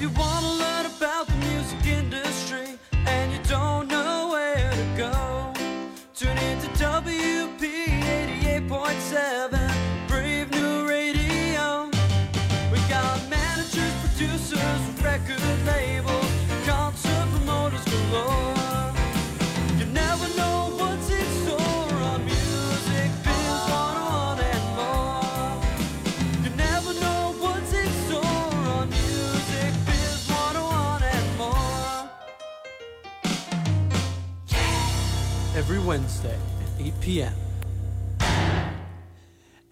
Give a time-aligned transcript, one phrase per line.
[0.00, 0.59] You want
[35.90, 36.38] Wednesday
[36.78, 37.34] at 8 p.m.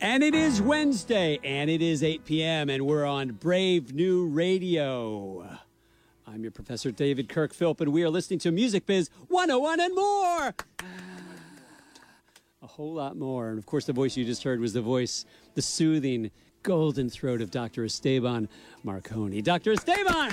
[0.01, 5.49] And it is Wednesday, and it is 8 p.m., and we're on Brave New Radio.
[6.27, 9.95] I'm your Professor David Kirk Philp, and we are listening to Music Biz 101 and
[9.95, 10.55] more.
[12.63, 13.51] A whole lot more.
[13.51, 16.33] And of course, the voice you just heard was the voice, the soothing,
[16.65, 17.85] golden throat of Dr.
[17.85, 18.49] Esteban
[18.85, 19.41] Marcone.
[19.45, 19.71] Dr.
[19.71, 20.33] Esteban!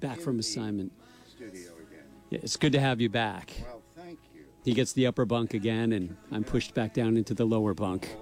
[0.00, 0.92] Back from assignment.
[1.34, 2.04] Studio again.
[2.28, 3.54] Yeah, it's good to have you back.
[3.62, 3.77] Well, thank you.
[4.68, 8.14] He gets the upper bunk again, and I'm pushed back down into the lower bunk.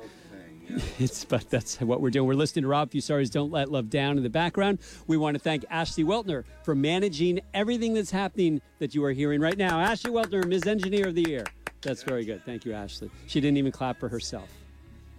[0.99, 2.27] It's but that's what we're doing.
[2.27, 4.79] We're listening to Rob Fusari's "Don't Let Love Down" in the background.
[5.09, 9.41] We want to thank Ashley Weltner for managing everything that's happening that you are hearing
[9.41, 9.81] right now.
[9.81, 10.67] Ashley Weltner, Ms.
[10.67, 11.45] Engineer of the Year.
[11.83, 12.45] That's very good.
[12.45, 13.11] Thank you, Ashley.
[13.27, 14.49] She didn't even clap for herself.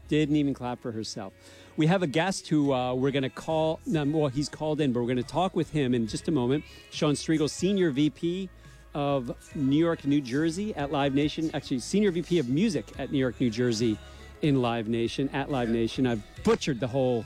[0.07, 1.33] Didn't even clap for herself.
[1.75, 3.81] We have a guest who uh, we're going to call.
[3.85, 6.63] Well, he's called in, but we're going to talk with him in just a moment.
[6.91, 8.49] Sean Striegel, Senior VP
[8.93, 11.51] of New York, New Jersey at Live Nation.
[11.53, 13.97] Actually, Senior VP of Music at New York, New Jersey
[14.41, 16.07] in Live Nation, at Live Nation.
[16.07, 17.25] I've butchered the whole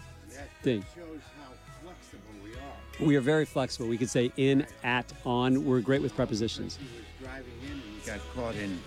[0.63, 0.83] thing.
[0.95, 1.51] shows how
[1.83, 3.07] flexible we are.
[3.07, 3.87] We are very flexible.
[3.87, 5.65] We could say in, at, on.
[5.65, 6.77] We're great with prepositions.
[6.77, 8.79] He was driving in and got caught in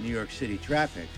[0.00, 1.08] New York City traffic.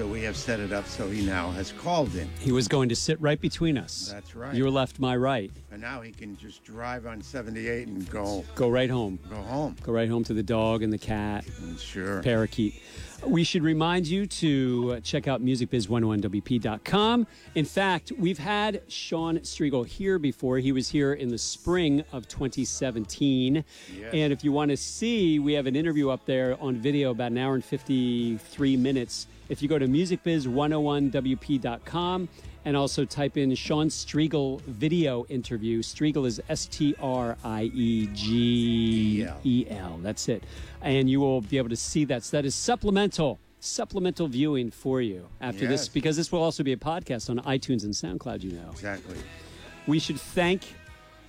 [0.00, 2.26] So we have set it up so he now has called in.
[2.38, 4.08] He was going to sit right between us.
[4.10, 4.54] That's right.
[4.54, 5.50] You were left my right.
[5.70, 9.18] And now he can just drive on 78 and go Go right home.
[9.28, 9.76] go home.
[9.82, 11.44] Go right home to the dog and the cat.
[11.60, 12.22] And sure.
[12.22, 12.80] parakeet.
[13.26, 17.26] We should remind you to check out musicbiz101wp.com.
[17.54, 20.56] In fact, we've had Sean Striegel here before.
[20.56, 23.56] He was here in the spring of 2017.
[23.94, 24.14] Yes.
[24.14, 27.32] And if you want to see, we have an interview up there on video, about
[27.32, 29.26] an hour and 53 minutes.
[29.50, 32.28] If you go to musicbiz101wp.com
[32.64, 38.06] and also type in Sean Striegel video interview, Striegel is S T R I E
[38.14, 39.98] G E L.
[40.02, 40.44] That's it.
[40.82, 42.22] And you will be able to see that.
[42.22, 46.72] So that is supplemental, supplemental viewing for you after this, because this will also be
[46.72, 48.70] a podcast on iTunes and SoundCloud, you know.
[48.70, 49.16] Exactly.
[49.88, 50.62] We should thank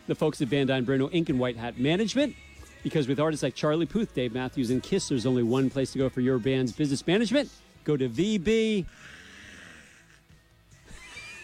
[0.06, 1.30] the folks at Van Dyne Bruno Inc.
[1.30, 2.36] and White Hat Management.
[2.84, 5.98] Because with artists like Charlie Puth, Dave Matthews, and Kiss, there's only one place to
[5.98, 7.50] go for your band's business management.
[7.84, 8.86] Go to VB.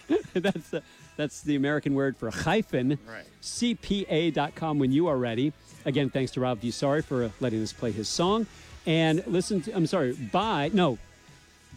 [0.33, 0.83] that's the,
[1.15, 2.97] that's the American word for hyphen.
[3.07, 3.25] Right.
[3.41, 5.53] CPA.com when you are ready.
[5.85, 8.45] Again, thanks to Rob Fusari for letting us play his song.
[8.85, 10.97] And listen to, I'm sorry, buy, no,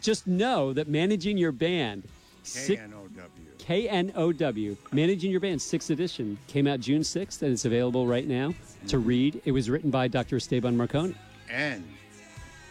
[0.01, 2.05] just know that managing your band,
[2.45, 3.51] K-N-O-W.
[3.69, 8.55] KNOW, Managing Your Band, sixth edition, came out June 6th, and it's available right now
[8.89, 9.41] to read.
[9.45, 10.37] It was written by Dr.
[10.37, 11.15] Esteban Marcone.
[11.49, 11.85] And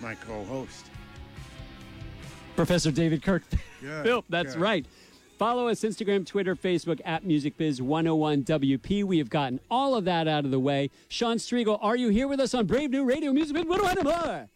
[0.01, 0.88] my co-host.
[2.59, 3.44] Professor David Kirk.
[3.81, 4.62] Good, Phil, that's good.
[4.62, 4.86] right.
[5.38, 9.06] Follow us Instagram, Twitter, Facebook at MusicBiz101WP.
[9.06, 10.90] We have gotten all of that out of the way.
[11.08, 14.03] Sean Striegel, are you here with us on Brave New Radio Music Biz 101 and
[14.03, 14.14] more?
[14.14, 14.47] I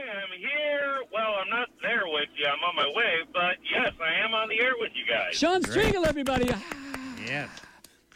[0.00, 0.96] am here.
[1.12, 2.44] Well, I'm not there with you.
[2.44, 5.36] I'm on my way, but yes, I am on the air with you guys.
[5.36, 5.94] Sean Great.
[5.94, 6.50] Striegel, everybody.
[7.24, 7.50] Yes.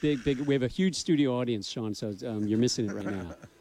[0.01, 0.41] Big, big.
[0.41, 3.37] We have a huge studio audience, Sean, so um, you're missing it right now.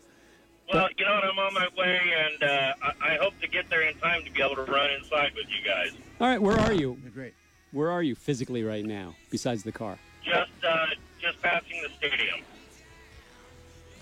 [0.73, 1.23] Well, you know what?
[1.23, 4.31] I'm on my way, and uh, I-, I hope to get there in time to
[4.31, 5.91] be able to run inside with you guys.
[6.19, 6.97] All right, where are you?
[7.01, 7.33] You're great.
[7.71, 9.97] Where are you physically right now, besides the car?
[10.23, 10.85] Just, uh,
[11.21, 12.39] just passing the stadium.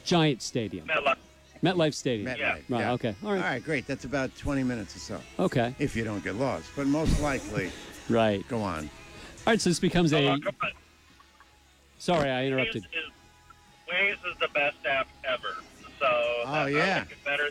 [0.05, 0.87] Giant Stadium.
[0.87, 1.15] MetLife.
[1.63, 2.27] MetLife Stadium.
[2.33, 2.51] MetLife, Yeah.
[2.53, 2.91] Right, yeah.
[2.93, 3.15] okay.
[3.23, 3.37] All right.
[3.37, 3.87] All right, great.
[3.87, 5.19] That's about 20 minutes or so.
[5.39, 5.73] Okay.
[5.79, 6.69] If you don't get lost.
[6.75, 7.71] But most likely,
[8.09, 8.47] Right.
[8.47, 8.83] go on.
[9.47, 10.27] All right, so this becomes a.
[10.29, 10.71] Oh, come on.
[11.97, 12.85] Sorry, I Waze interrupted.
[12.85, 13.11] is,
[13.91, 15.55] Waze is the best app ever.
[15.99, 16.05] So
[16.45, 17.05] Oh, yeah.
[17.23, 17.49] better.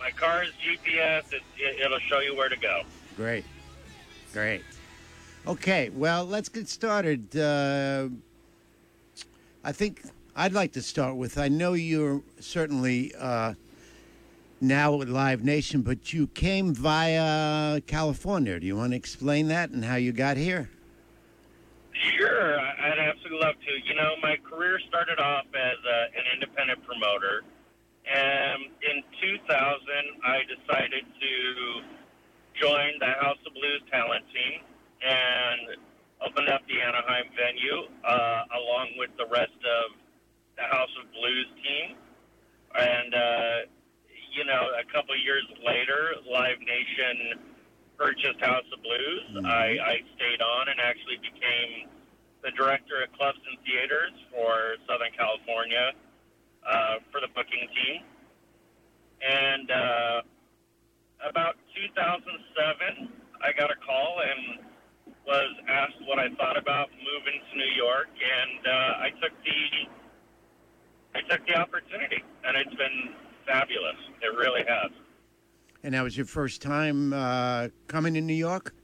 [0.00, 1.32] My car's GPS.
[1.32, 2.82] It, it, it'll show you where to go.
[3.16, 3.44] Great.
[4.32, 4.62] Great.
[5.46, 7.34] Okay, well, let's get started.
[7.36, 8.08] Uh,
[9.64, 10.02] I think
[10.36, 13.54] I'd like to start with I know you're certainly uh,
[14.60, 18.60] now with Live Nation, but you came via California.
[18.60, 20.68] Do you want to explain that and how you got here?
[21.92, 23.72] Sure, I- I'd absolutely love to.
[23.72, 27.42] You know, my career started off as uh, an independent promoter,
[28.06, 29.44] and in 2000,
[30.24, 31.32] I decided to
[32.56, 34.62] join the House of Blues talent team
[35.02, 35.76] and
[36.24, 39.98] opened up the Anaheim venue, uh, along with the rest of
[40.56, 41.96] the House of Blues team.
[42.74, 43.56] And, uh,
[44.34, 47.38] you know, a couple years later, Live Nation
[47.98, 49.44] purchased House of Blues.
[49.44, 51.90] I, I stayed on and actually became
[52.42, 55.92] the director of clubs and theaters for Southern California
[56.62, 58.02] uh, for the booking team.
[59.22, 60.22] And uh,
[61.28, 63.10] about 2007,
[63.42, 64.62] I got a call and
[65.26, 69.60] was asked what I thought about moving to New York, and uh, I took the
[71.14, 73.14] I took the opportunity, and it's been
[73.46, 73.96] fabulous.
[74.22, 74.92] It really has.
[75.82, 78.74] And that was your first time uh, coming to New York?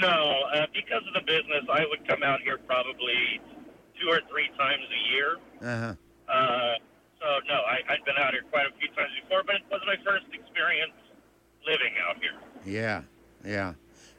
[0.00, 3.40] No, uh, because of the business, I would come out here probably
[4.00, 5.36] two or three times a year.
[5.60, 5.94] Uh-huh.
[6.32, 6.74] Uh,
[7.20, 9.80] so no, I, I'd been out here quite a few times before, but it was
[9.86, 10.92] my first experience
[11.66, 12.32] living out here.
[12.64, 13.02] Yeah,
[13.44, 13.74] yeah.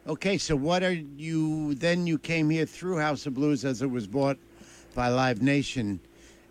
[0.06, 1.76] Okay, so what are you?
[1.76, 4.38] Then you came here through House of Blues as it was bought
[4.94, 6.00] by Live Nation,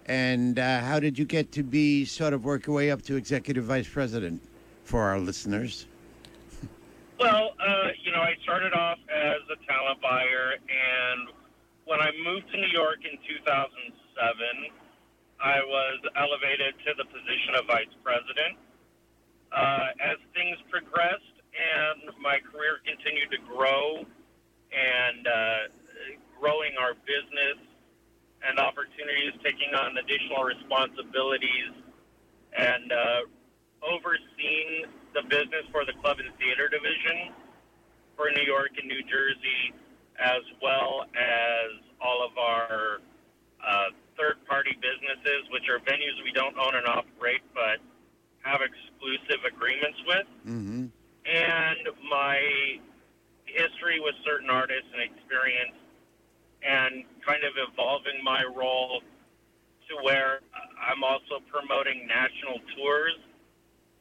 [0.06, 3.16] and uh, how did you get to be sort of work your way up to
[3.16, 4.42] executive vice president
[4.84, 5.86] for our listeners?
[7.22, 11.30] Well, uh, you know, I started off as a talent buyer, and
[11.86, 13.94] when I moved to New York in 2007,
[15.38, 18.58] I was elevated to the position of vice president.
[19.54, 24.02] Uh, as things progressed and my career continued to grow
[24.74, 25.70] and uh,
[26.42, 27.62] growing our business
[28.42, 31.70] and opportunities, taking on additional responsibilities,
[32.58, 33.22] and uh,
[33.86, 37.32] overseeing the business for the club and theater division
[38.16, 39.72] for New York and New Jersey,
[40.18, 41.68] as well as
[42.00, 43.00] all of our
[43.62, 43.88] uh,
[44.18, 47.80] third party businesses, which are venues we don't own and operate, but
[48.42, 50.28] have exclusive agreements with.
[50.46, 50.86] Mm-hmm.
[51.24, 52.38] And my
[53.44, 55.76] history with certain artists and experience,
[56.62, 59.02] and kind of evolving my role
[59.88, 60.40] to where
[60.78, 63.18] I'm also promoting national tours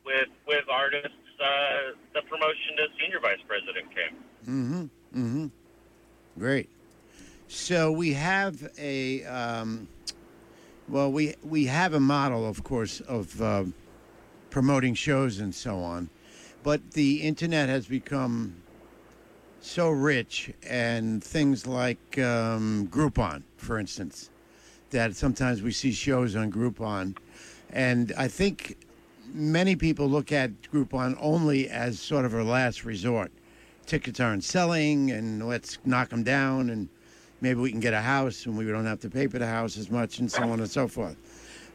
[0.05, 1.09] with with artists.
[1.39, 4.15] Uh, the promotion to senior vice president came.
[4.43, 4.81] Mm-hmm.
[5.19, 5.47] Mm-hmm.
[6.37, 6.69] Great.
[7.47, 9.87] So we have a um,
[10.87, 13.63] well, we we have a model, of course, of uh,
[14.49, 16.09] promoting shows and so on,
[16.63, 18.55] but the internet has become
[19.61, 24.29] so rich, and things like um, Groupon, for instance,
[24.89, 27.15] that sometimes we see shows on Groupon,
[27.71, 28.77] and I think
[29.33, 33.31] many people look at Groupon only as sort of a last resort.
[33.85, 36.87] Tickets aren't selling, and let's knock them down, and
[37.41, 39.77] maybe we can get a house, and we don't have to pay for the house
[39.77, 41.17] as much, and so on and so forth.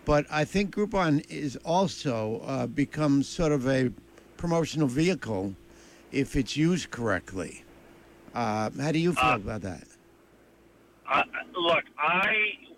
[0.04, 3.90] But I think Groupon is also uh, becomes sort of a
[4.36, 5.54] promotional vehicle
[6.12, 7.64] if it's used correctly.
[8.34, 9.84] Uh, how do you feel Uh, about that?
[11.56, 12.34] Look, I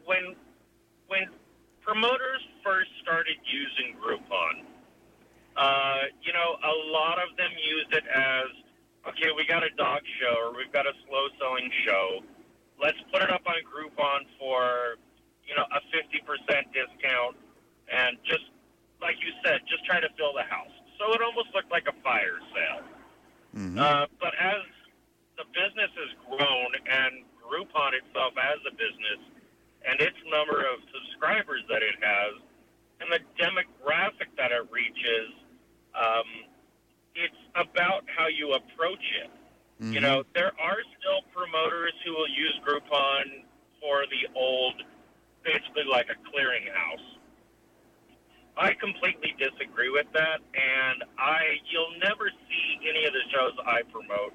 [0.06, 0.34] when
[1.08, 1.26] when
[1.88, 4.68] promoters first started using Groupon,
[5.56, 8.52] uh, you know, a lot of them used it as,
[9.08, 12.20] okay, we got a dog show or we've got a slow selling show.
[12.76, 15.00] Let's put it up on Groupon for,
[15.48, 17.40] you know, a fifty percent discount,
[17.88, 18.44] and just
[19.00, 20.70] like you said, just try to fill the house.
[21.00, 22.84] So it almost looked like a fire sale.
[23.56, 23.80] Mhm.
[23.80, 24.60] Uh, but as
[25.40, 29.24] the business has grown and Groupon itself as a business
[29.86, 32.40] and its number of subscribers that it has
[33.00, 35.30] and the demographic that it reaches,
[35.94, 36.26] um,
[37.14, 39.30] it's about how you approach it.
[39.92, 43.46] You know, there are still promoters who will use Groupon
[43.80, 44.82] for the old,
[45.44, 47.18] basically like a clearinghouse.
[48.56, 53.82] I completely disagree with that, and I you'll never see any of the shows I
[53.82, 54.34] promote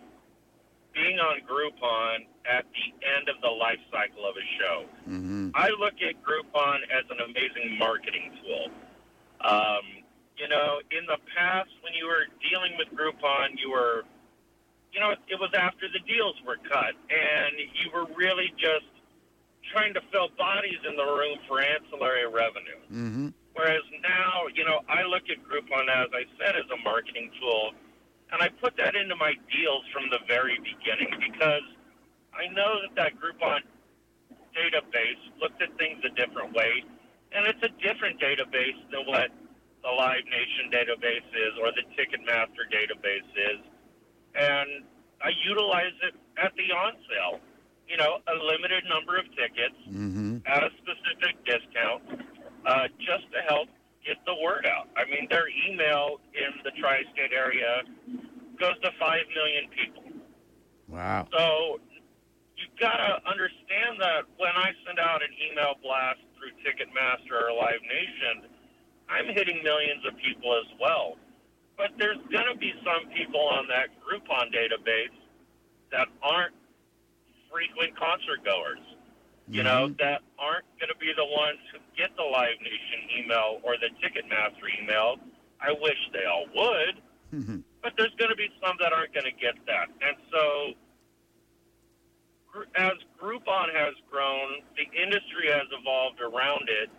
[0.93, 4.77] being on Groupon at the end of the life cycle of a show.
[5.09, 5.49] Mm-hmm.
[5.55, 8.69] I look at Groupon as an amazing marketing tool.
[9.41, 10.05] Um,
[10.37, 14.03] you know, in the past, when you were dealing with Groupon, you were,
[14.93, 18.89] you know, it was after the deals were cut, and you were really just
[19.71, 22.81] trying to fill bodies in the room for ancillary revenue.
[22.91, 23.27] Mm-hmm.
[23.53, 27.71] Whereas now, you know, I look at Groupon, as I said, as a marketing tool,
[28.31, 31.65] and I put that into my deals from the very beginning because
[32.33, 33.61] I know that that Groupon
[34.55, 36.83] database looked at things a different way,
[37.31, 39.29] and it's a different database than what
[39.83, 43.59] the Live Nation database is or the Ticketmaster database is,
[44.35, 44.83] and
[45.21, 47.39] I utilize it at the on sale.
[47.87, 50.37] You know, a limited number of tickets Mm-hmm.
[50.47, 52.01] at a specific discount
[52.65, 53.67] uh, just to help
[54.05, 54.87] get the word out.
[54.95, 57.83] I mean, their email in the tri state area
[58.59, 60.03] goes to 5 million people.
[60.87, 61.27] Wow.
[61.31, 61.79] So
[62.55, 67.81] you've gotta understand that when I send out an email blast through Ticketmaster or Live
[67.87, 68.51] Nation,
[69.09, 71.17] I'm hitting millions of people as well.
[71.77, 75.15] But there's gonna be some people on that Groupon database
[75.91, 76.53] that aren't
[77.51, 78.81] frequent concert goers.
[79.47, 79.99] You know, mm-hmm.
[79.99, 83.91] that aren't going to be the ones who get the Live Nation email or the
[83.99, 85.19] Ticketmaster email.
[85.59, 86.95] I wish they all would,
[87.33, 87.59] mm-hmm.
[87.83, 89.91] but there's going to be some that aren't going to get that.
[89.99, 90.75] And so,
[92.75, 96.89] as Groupon has grown, the industry has evolved around it,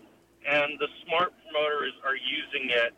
[0.45, 2.93] and the smart promoters are using it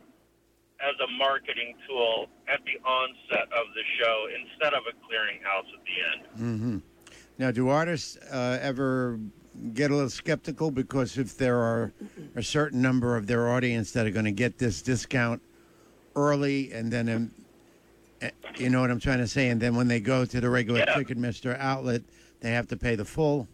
[0.80, 5.82] as a marketing tool at the onset of the show instead of a clearinghouse at
[5.86, 6.22] the end.
[6.34, 6.78] Mm-hmm.
[7.38, 9.18] Now, do artists uh, ever
[9.74, 11.92] get a little skeptical because if there are
[12.34, 15.42] a certain number of their audience that are going to get this discount
[16.14, 17.30] early, and then, um,
[18.22, 20.48] eh, you know what I'm trying to say, and then when they go to the
[20.48, 20.94] regular Yeah.
[20.94, 22.02] Ticketmaster outlet,
[22.40, 23.48] they have to pay the full.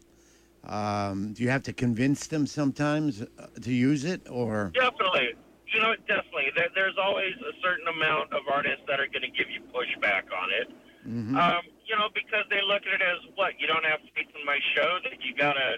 [0.65, 5.35] Um, do you have to convince them sometimes uh, to use it, or Definitely.
[5.75, 6.53] You know, definitely.
[6.55, 10.25] There, there's always a certain amount of artists that are going to give you pushback
[10.31, 10.69] on it.
[11.07, 11.63] Um,
[11.93, 14.57] you know, because they look at it as what you don't have faith in my
[14.73, 15.77] show that you gotta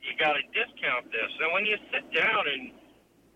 [0.00, 1.28] you gotta discount this.
[1.36, 2.72] And when you sit down and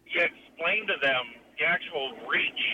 [0.09, 1.21] you explain to them
[1.61, 2.64] the actual reach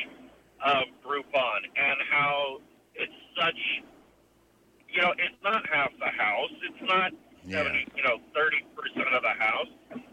[0.62, 2.62] of Groupon and how
[2.94, 3.58] it's such,
[4.86, 6.54] you know, it's not half the house.
[6.62, 7.10] It's not
[7.42, 7.66] Yeah.
[7.66, 9.72] seventy, you know, thirty percent of the house.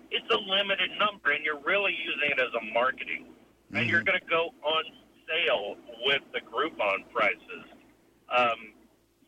[0.09, 3.35] It's a limited number, and you're really using it as a marketing.
[3.71, 4.83] And you're going to go on
[5.27, 5.75] sale
[6.07, 7.67] with the Groupon prices
[8.31, 8.71] um,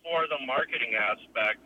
[0.10, 1.62] for the marketing aspect.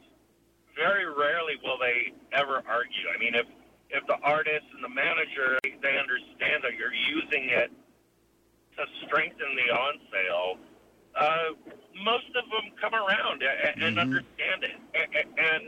[0.76, 3.08] Very rarely will they ever argue.
[3.08, 3.48] I mean, if
[3.90, 7.72] if the artist and the manager they understand that you're using it
[8.76, 10.52] to strengthen the on sale,
[11.16, 11.56] uh,
[12.04, 14.76] most of them come around and, and understand it.
[14.98, 15.64] And, and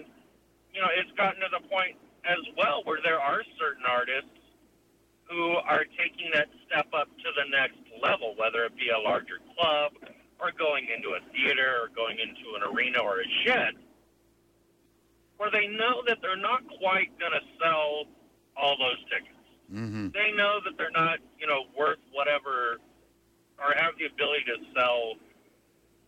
[0.74, 4.42] you know, it's gotten to the point as well where there are certain artists
[5.30, 9.38] who are taking that step up to the next level, whether it be a larger
[9.54, 9.94] club
[10.46, 13.74] or going into a theater or going into an arena or a shed,
[15.38, 18.06] where they know that they're not quite going to sell
[18.56, 19.32] all those tickets.
[19.74, 20.14] Mhm.
[20.14, 22.78] They know that they're not, you know, worth whatever
[23.58, 25.16] or have the ability to sell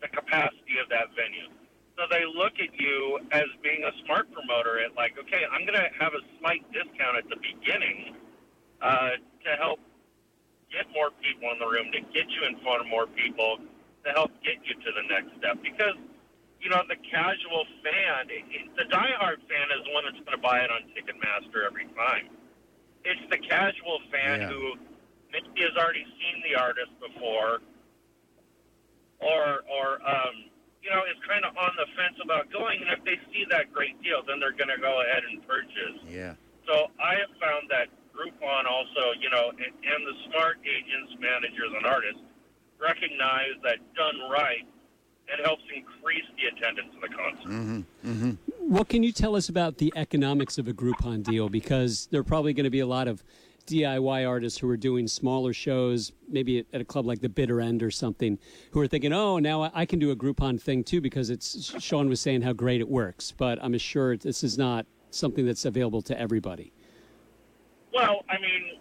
[0.01, 1.49] the capacity of that venue.
[1.97, 5.79] So they look at you as being a smart promoter at like, okay, I'm going
[5.79, 8.15] to have a slight discount at the beginning
[8.81, 9.79] uh, to help
[10.71, 13.57] get more people in the room, to get you in front of more people,
[14.07, 15.59] to help get you to the next step.
[15.59, 15.99] Because,
[16.63, 18.31] you know, the casual fan,
[18.79, 22.31] the diehard fan is the one that's going to buy it on Ticketmaster every time.
[23.03, 24.49] It's the casual fan Yeah.
[24.51, 24.79] who
[25.31, 27.59] maybe has already seen the artist before
[29.19, 30.35] or or um,
[30.83, 33.71] you know is kind of on the fence about going, and if they see that
[33.73, 35.97] great deal, then they're going to go ahead and purchase.
[36.07, 36.33] yeah?
[36.67, 41.71] So I have found that Groupon also, you know, and, and the smart agents, managers,
[41.75, 42.21] and artists
[42.79, 44.67] recognize that done right,
[45.27, 47.49] it helps increase the attendance of the concert.
[47.49, 48.31] Mm-hmm, mm-hmm.
[48.73, 51.49] What can you tell us about the economics of a Groupon deal?
[51.49, 53.23] Because there are probably going to be a lot of
[53.67, 57.59] DIY artists who are doing smaller shows, maybe at, at a club like the Bitter
[57.59, 58.39] End or something,
[58.71, 61.75] who are thinking, "Oh, now I, I can do a Groupon thing too," because it's
[61.81, 63.33] Sean was saying how great it works.
[63.35, 66.71] But I'm assured this is not something that's available to everybody.
[67.93, 68.79] Well, I mean,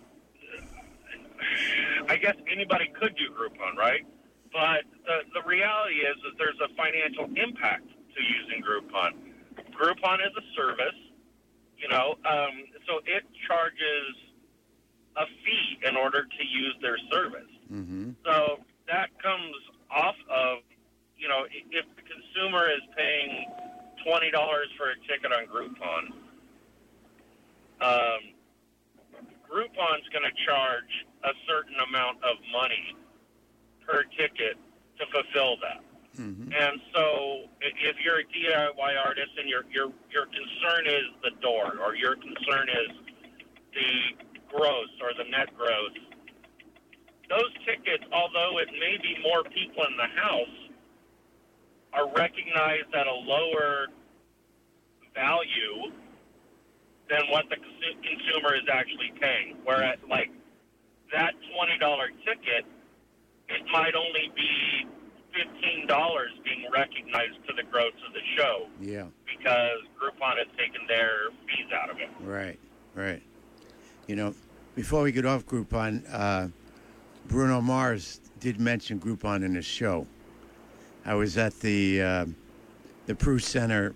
[2.08, 4.06] I guess anybody could do Groupon, right?
[4.52, 9.12] But the, the reality is that there's a financial impact to using Groupon.
[9.76, 10.96] Groupon is a service,
[11.76, 14.16] you know, um, so it charges
[15.16, 17.52] a fee in order to use their service.
[17.72, 18.10] Mm-hmm.
[18.24, 19.54] So that comes
[19.90, 20.58] off of,
[21.18, 23.46] you know, if the consumer is paying
[24.04, 26.12] twenty dollars for a ticket on Groupon,
[27.80, 28.20] um,
[29.50, 30.92] Groupon's going to charge
[31.24, 32.96] a certain amount of money
[33.86, 34.58] per ticket
[34.98, 35.82] to fulfill that.
[36.18, 36.52] Mm-hmm.
[36.52, 41.76] And so, if you're a DIY artist and your your your concern is the door,
[41.84, 42.90] or your concern is
[43.74, 45.92] the gross or the net gross,
[47.28, 50.56] those tickets, although it may be more people in the house,
[51.92, 53.88] are recognized at a lower
[55.14, 55.92] value
[57.08, 59.56] than what the consumer is actually paying.
[59.64, 60.30] Whereas, like
[61.12, 62.64] that twenty dollar ticket,
[63.48, 64.86] it might only be
[65.32, 69.06] fifteen dollars being recognized to the gross of the show Yeah.
[69.26, 72.08] because Groupon has taken their fees out of it.
[72.20, 72.58] Right,
[72.94, 73.22] right.
[74.06, 74.34] You know,
[74.74, 76.48] before we get off Groupon, uh,
[77.28, 80.06] Bruno Mars did mention Groupon in his show.
[81.04, 82.26] I was at the uh,
[83.06, 83.94] the Pru Center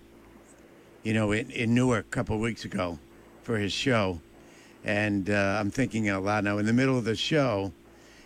[1.03, 2.99] you know, in, in Newark a couple of weeks ago
[3.43, 4.19] for his show.
[4.83, 7.71] And uh, I'm thinking out loud now, in the middle of the show,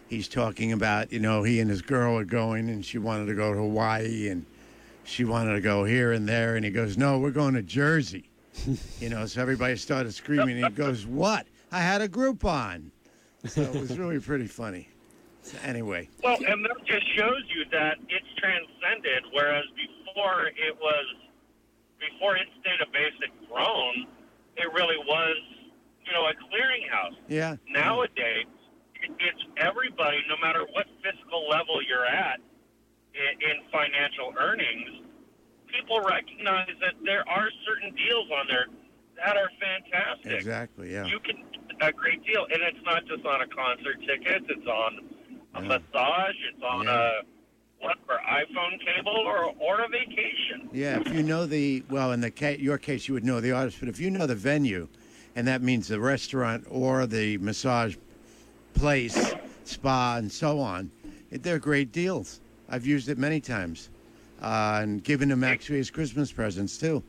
[0.07, 3.33] he's talking about, you know, he and his girl are going and she wanted to
[3.33, 4.45] go to Hawaii and
[5.03, 6.55] she wanted to go here and there.
[6.55, 8.29] And he goes, No, we're going to Jersey.
[8.99, 10.57] you know, so everybody started screaming.
[10.57, 11.47] And he goes, What?
[11.71, 12.91] I had a Groupon.
[13.45, 14.89] So it was really pretty funny.
[15.43, 21.05] So anyway, Well, and that just shows you that it's transcended, whereas before it was,
[22.11, 24.07] before its database had grown,
[24.57, 25.37] it really was,
[26.05, 27.17] you know, a clearinghouse.
[27.27, 27.55] yeah.
[27.69, 28.45] Nowadays,
[29.19, 32.39] it's everybody, no matter what fiscal level you're at
[33.13, 35.03] in, in financial earnings,
[35.67, 38.65] people recognize that there are certain deals on there
[39.23, 40.31] that are fantastic.
[40.33, 41.05] Exactly, yeah.
[41.05, 41.43] You can
[41.81, 44.43] a great deal, and it's not just on a concert ticket.
[44.47, 44.99] It's on
[45.55, 45.67] a Yeah.
[45.67, 46.35] massage.
[46.53, 47.19] It's on Yeah.
[47.19, 47.21] a
[47.85, 50.67] what for iPhone cable or or a vacation.
[50.73, 53.51] Yeah, if you know the well, in the ca- your case, you would know the
[53.51, 54.87] artist, but if you know the venue,
[55.35, 57.95] and that means the restaurant or the massage
[58.73, 59.33] place,
[59.65, 60.89] spa, and so on,
[61.31, 62.39] it, they're great deals.
[62.69, 63.89] I've used it many times,
[64.41, 67.03] uh, and given them actually as Christmas presents too,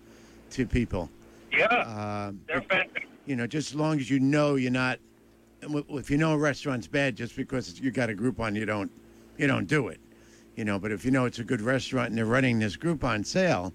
[0.50, 1.08] to people.
[1.52, 3.08] Yeah, Uh, they're fantastic.
[3.24, 4.98] you know, just as long as you know you're not.
[5.62, 8.90] If you know a restaurant's bad, just because you got a Groupon, you don't,
[9.38, 9.98] you don't do it.
[10.56, 13.24] You know, but if you know it's a good restaurant and they're running this Groupon
[13.24, 13.74] sale,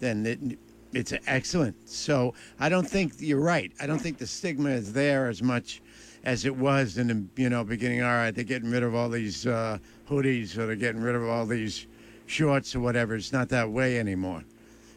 [0.00, 0.58] then it,
[0.92, 1.88] it's excellent.
[1.88, 3.72] So I don't think you're right.
[3.80, 5.80] I don't think the stigma is there as much
[6.24, 8.02] as it was in the you know beginning.
[8.02, 11.22] All right, they're getting rid of all these uh, hoodies, or they're getting rid of
[11.22, 11.86] all these
[12.26, 13.14] shorts or whatever.
[13.14, 14.42] It's not that way anymore.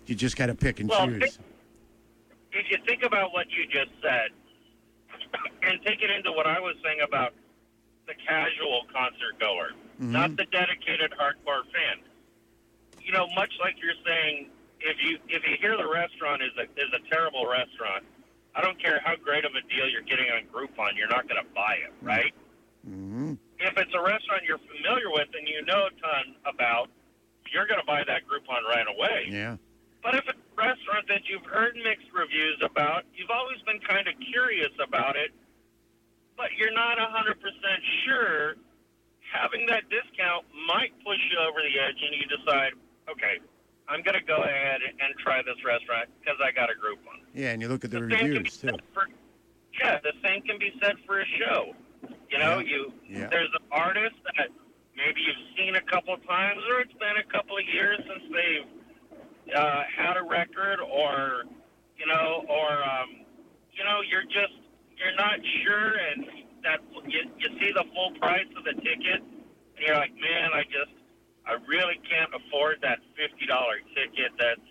[0.08, 1.38] You just got to pick and Well, choose.
[2.52, 4.32] if you think about what you just said
[5.62, 7.34] and take it into what I was saying about
[8.08, 9.70] the casual concert goer,
[10.02, 12.02] not the dedicated hardcore fan.
[13.02, 16.64] You know, much like you're saying, if you if you hear the restaurant is a
[16.80, 18.04] is a terrible restaurant,
[18.56, 21.42] I don't care how great of a deal you're getting on Groupon, you're not going
[21.42, 22.34] to buy it, right?
[22.84, 26.90] hmm If it's a restaurant you're familiar with and you know a ton about,
[27.54, 29.30] you're going to buy that Groupon right away.
[29.30, 29.58] Yeah.
[30.04, 34.08] But if it's a restaurant that you've heard mixed reviews about, you've always been kind
[34.08, 35.30] of curious about it,
[36.36, 37.38] but you're not 100%
[38.06, 38.56] sure,
[39.32, 42.74] having that discount might push you over the edge and you decide,
[43.10, 43.40] okay,
[43.88, 47.24] I'm going to go ahead and try this restaurant because I got a Groupon.
[47.34, 48.76] Yeah, and you look at the The same can be reviews too.
[48.94, 49.08] for,
[49.80, 51.74] yeah, the same can be said for a show.
[52.30, 52.70] You know, Yeah.
[52.72, 53.28] you Yeah.
[53.32, 54.50] there's an artist that
[54.96, 58.24] maybe you've seen a couple of times, or it's been a couple of years since
[58.32, 58.68] they've
[59.56, 61.44] uh, had a record, or
[61.98, 63.26] you know, or um,
[63.74, 64.56] you know, you're just
[64.98, 66.26] you're not sure, and
[66.64, 70.64] that you, you see the full price of the ticket, and you're like, man, I
[70.64, 70.94] just
[71.46, 74.32] I really can't afford that fifty dollar ticket.
[74.38, 74.68] That's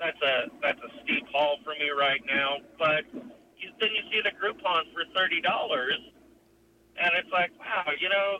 [0.00, 2.58] that's a that's a steep haul for me right now.
[2.78, 6.00] But you, then you see the Groupon for thirty dollars,
[6.96, 8.38] and it's like, wow, you know,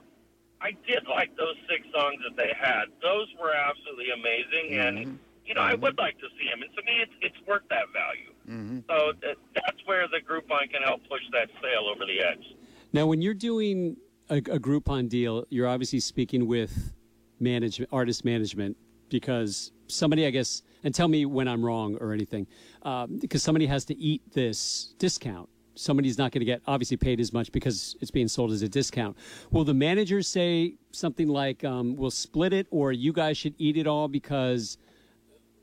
[0.60, 2.88] I did like those six songs that they had.
[3.02, 6.62] Those were absolutely amazing, and you know, I would like to see them.
[6.62, 8.32] And to me, it's it's worth that value.
[8.48, 12.44] hmm So that, that's where the Groupon can help push that sale over the edge.
[12.92, 13.96] Now, when you're doing
[14.28, 16.92] a, a Groupon deal, you're obviously speaking with
[17.38, 18.76] management, artist management,
[19.08, 22.46] because somebody, I guess, and tell me when I'm wrong or anything,
[22.82, 25.48] um, because somebody has to eat this discount.
[25.76, 28.68] Somebody's not going to get obviously paid as much because it's being sold as a
[28.68, 29.16] discount.
[29.50, 33.76] Will the manager say something like, um, "We'll split it," or "You guys should eat
[33.76, 34.78] it all because"?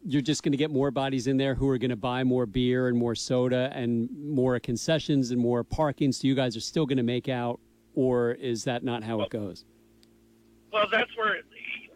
[0.07, 2.45] You're just going to get more bodies in there who are going to buy more
[2.45, 6.13] beer and more soda and more concessions and more parking.
[6.13, 7.59] So you guys are still going to make out,
[7.93, 9.65] or is that not how it goes?
[10.71, 11.39] Well, that's where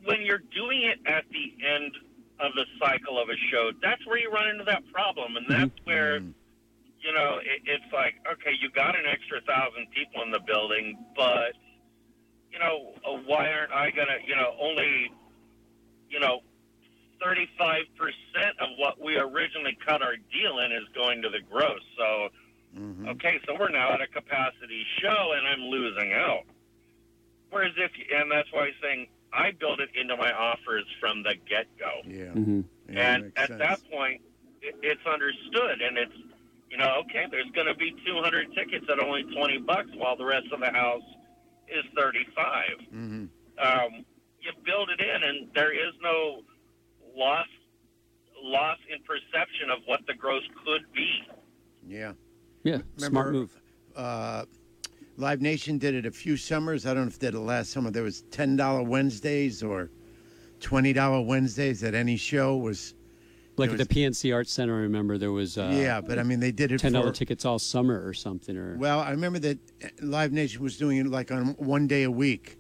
[0.03, 1.93] when you're doing it at the end
[2.41, 5.79] of the cycle of a show, that's where you run into that problem, and that's
[5.85, 10.39] where you know it, it's like, okay, you got an extra thousand people in the
[10.45, 11.53] building, but
[12.51, 15.11] you know, uh, why aren't I gonna, you know, only,
[16.09, 16.41] you know.
[17.23, 17.85] 35%
[18.59, 21.81] of what we originally cut our deal in is going to the gross.
[21.97, 22.29] So,
[22.75, 26.43] hmm okay, so we're now at a capacity show and I'm losing out.
[27.49, 31.35] Whereas if, and that's why I'm saying I build it into my offers from the
[31.47, 32.01] get go.
[32.05, 32.31] Yeah.
[32.31, 33.59] hmm yeah and makes at sense.
[33.59, 34.21] that point,
[34.61, 36.15] it, it's understood and it's,
[36.69, 40.25] you know, okay, there's going to be 200 tickets at only 20 bucks while the
[40.25, 41.03] rest of the house
[41.67, 42.63] is 35.
[42.93, 43.29] Mhm.
[43.59, 44.05] Um,
[44.41, 46.41] you build it in and there is no
[47.15, 47.47] loss,
[48.41, 51.21] loss in perception of what the gross could be.
[51.87, 52.13] Yeah.
[52.63, 53.59] Yeah, smart move.
[53.95, 54.45] Uh,
[55.17, 56.85] Live Nation did it a few summers.
[56.85, 57.91] I don't know if they did it last summer.
[57.91, 59.89] There was ten dollar Wednesdays or
[60.59, 62.93] twenty dollar Wednesdays at any show was
[63.57, 66.23] Like There at the PNC Arts Center, I remember there was uh, yeah, but I
[66.23, 68.55] mean, they did it ten dollar tickets all summer or something.
[68.55, 69.59] Or Well, I remember that
[70.01, 72.57] Live Nation was doing it like on one day a week.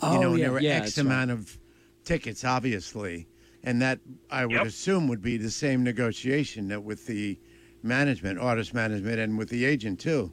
[0.00, 1.06] Oh, you know, and there were yeah, X that's right.
[1.06, 1.58] amount of
[2.04, 3.26] tickets, obviously,
[3.64, 4.66] and that I would Yep.
[4.66, 7.38] assume would be the same negotiation that with the
[7.82, 10.32] management, artist management, and with the agent too.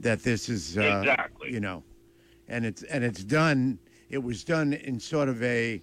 [0.00, 1.52] That this is uh, Exactly.
[1.52, 1.82] you know,
[2.48, 3.78] and it's and it's done.
[4.10, 5.82] It was done in sort of a.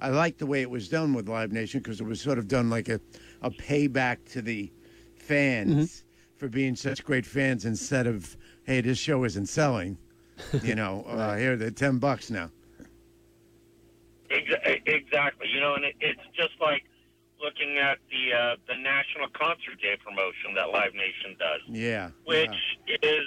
[0.00, 2.48] I like the way it was done with Live Nation because it was sort of
[2.48, 2.98] done like a,
[3.42, 4.72] a payback to the
[5.14, 6.36] fans Mm-hmm.
[6.38, 9.98] for being such great fans instead of hey this show isn't selling,
[10.62, 12.50] you know uh, here they're ten bucks now.
[14.90, 15.48] Exa- Exactly.
[15.52, 16.84] You know, and it, it's just like
[17.42, 22.10] looking at the uh, the National Concert Day promotion that Live Nation does, Yeah.
[22.24, 22.50] which
[22.86, 22.96] yeah.
[23.02, 23.26] is,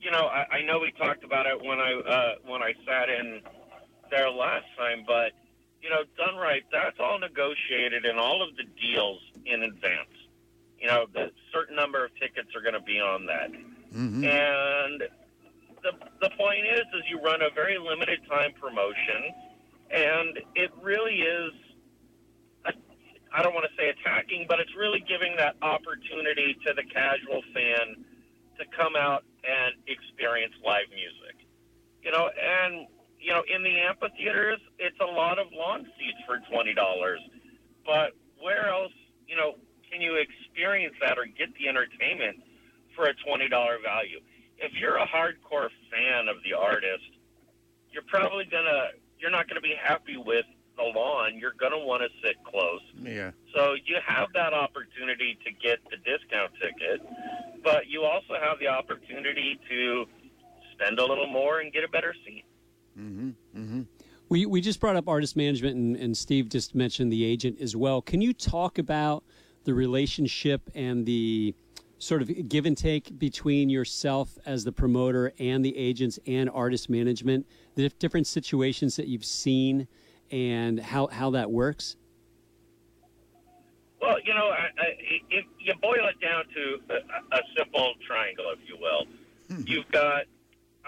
[0.00, 3.08] you know, I, I know we talked about it when I uh, when I sat
[3.08, 3.40] in
[4.10, 5.32] there last time, but
[5.82, 10.08] you know, done right, that's all negotiated and all of the deals in advance.
[10.80, 13.50] You know, the certain number of tickets are going to be on that.
[13.94, 14.24] Mhm.
[14.24, 15.00] And
[15.82, 19.32] the the point is, is you run a very limited time promotion,
[19.94, 21.52] and it really is.
[23.34, 27.42] I don't want to say attacking, but it's really giving that opportunity to the casual
[27.50, 28.06] fan
[28.58, 31.42] to come out and experience live music.
[32.02, 32.86] You know, and
[33.18, 37.18] you know, in the amphitheaters, it's a lot of lawn seats for twenty dollars.
[37.86, 38.94] But where else,
[39.26, 39.58] you know,
[39.90, 42.38] can you experience that or get the entertainment
[42.94, 44.20] for a twenty dollar value?
[44.58, 47.10] If you're a hardcore fan of the artist,
[47.90, 50.44] you're probably gonna you're not gonna be happy with
[50.76, 51.38] the lawn.
[51.38, 52.82] You're gonna want to sit close.
[53.00, 53.30] Yeah.
[53.56, 57.00] So you have that opportunity to get the discount ticket,
[57.64, 60.04] but you also have the opportunity to
[60.74, 62.44] spend a little more and get a better seat.
[62.98, 63.30] Mm-hmm.
[63.56, 63.82] Mm-hmm.
[64.28, 67.74] We, we just brought up artist management, and, and Steve just mentioned the agent as
[67.74, 68.02] well.
[68.02, 69.24] Can you talk about
[69.64, 71.54] the relationship and the
[71.98, 76.90] sort of give and take between yourself as the promoter and the agents and artist
[76.90, 79.88] management, the different situations that you've seen,
[80.30, 81.96] and how, how that works?
[84.00, 84.86] Well, you know, I, I,
[85.30, 89.06] if you boil it down to a, a simple triangle, if you will,
[89.48, 89.62] hmm.
[89.66, 90.24] you've got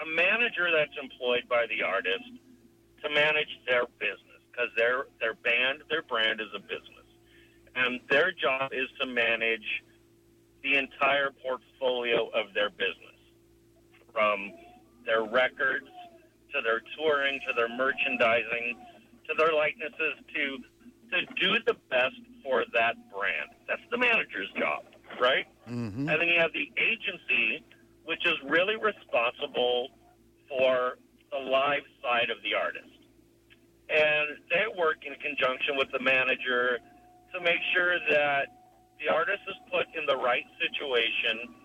[0.01, 2.23] a manager that's employed by the artist
[3.03, 7.09] to manage their business because their their band, their brand is a business,
[7.75, 9.83] and their job is to manage
[10.63, 13.17] the entire portfolio of their business,
[14.13, 14.51] from
[15.05, 15.87] their records
[16.53, 18.77] to their touring to their merchandising
[19.27, 20.57] to their likenesses to
[21.11, 23.51] to do the best for that brand.
[23.67, 24.83] That's the manager's job,
[25.21, 25.45] right?
[25.69, 26.09] Mm-hmm.
[26.09, 27.63] And then you have the agency,
[28.03, 29.89] which is really responsible
[30.49, 30.97] for
[31.31, 32.91] the live side of the artist.
[33.89, 36.79] And they work in conjunction with the manager
[37.33, 38.51] to make sure that
[38.99, 41.55] the artist is put in the right situation,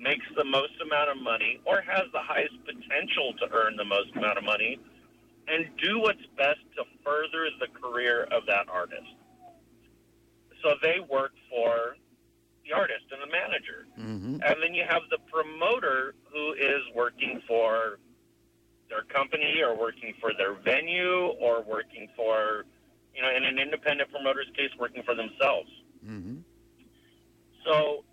[0.00, 4.14] makes the most amount of money, or has the highest potential to earn the most
[4.16, 4.80] amount of money,
[5.48, 9.14] and do what's best to further the career of that artist.
[10.62, 11.96] So they work for
[12.64, 13.86] the artist and the manager.
[13.98, 14.42] Mm-hmm.
[14.42, 17.98] And then you have the promoter who is working for
[18.88, 22.64] their company or working for their venue or working for,
[23.14, 25.70] you know, in an independent promoter's case, working for themselves.
[26.04, 26.36] Mm-hmm.
[27.64, 28.04] So,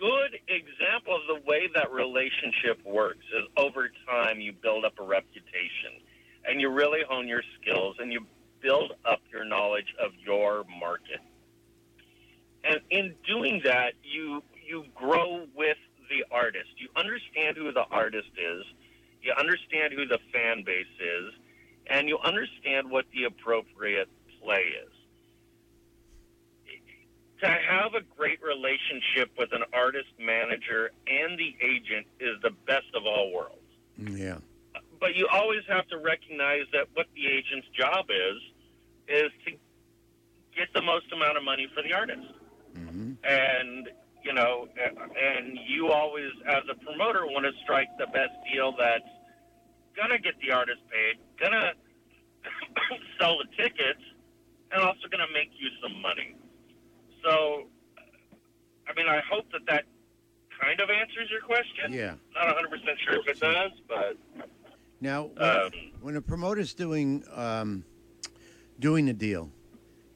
[0.00, 5.04] good example of the way that relationship works is over time you build up a
[5.04, 6.00] reputation
[6.46, 8.26] and you really hone your skills and you
[8.62, 11.20] build up your knowledge of your market.
[12.64, 16.68] And in doing that, you you grow with the artist.
[16.76, 18.64] You understand who the artist is,
[19.22, 21.32] you understand who the fan base is,
[21.88, 24.08] and you understand what the appropriate
[24.42, 24.89] play is
[27.40, 32.88] to have a great relationship with an artist manager and the agent is the best
[32.94, 33.56] of all worlds.
[33.98, 34.38] Yeah.
[35.00, 38.36] But you always have to recognize that what the agent's job is
[39.08, 39.52] is to
[40.56, 42.26] get the most amount of money for the artist.
[42.76, 43.12] Mm-hmm.
[43.24, 43.88] And
[44.22, 49.08] you know, and you always, as a promoter, want to strike the best deal that's
[49.96, 51.72] gonna get the artist paid, gonna
[53.20, 54.04] sell the tickets,
[54.72, 56.36] and also gonna make you some money.
[57.22, 57.64] So,
[58.88, 59.84] I mean, I hope that that
[60.60, 61.92] kind of answers your question.
[61.92, 62.14] Yeah.
[62.34, 64.16] Not 100% sure if it does, but
[65.00, 67.84] Now, when, Um, when a promoter's doing um,
[68.78, 69.50] doing a deal,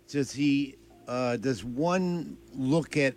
[0.09, 0.77] does he
[1.09, 3.15] uh, does one look at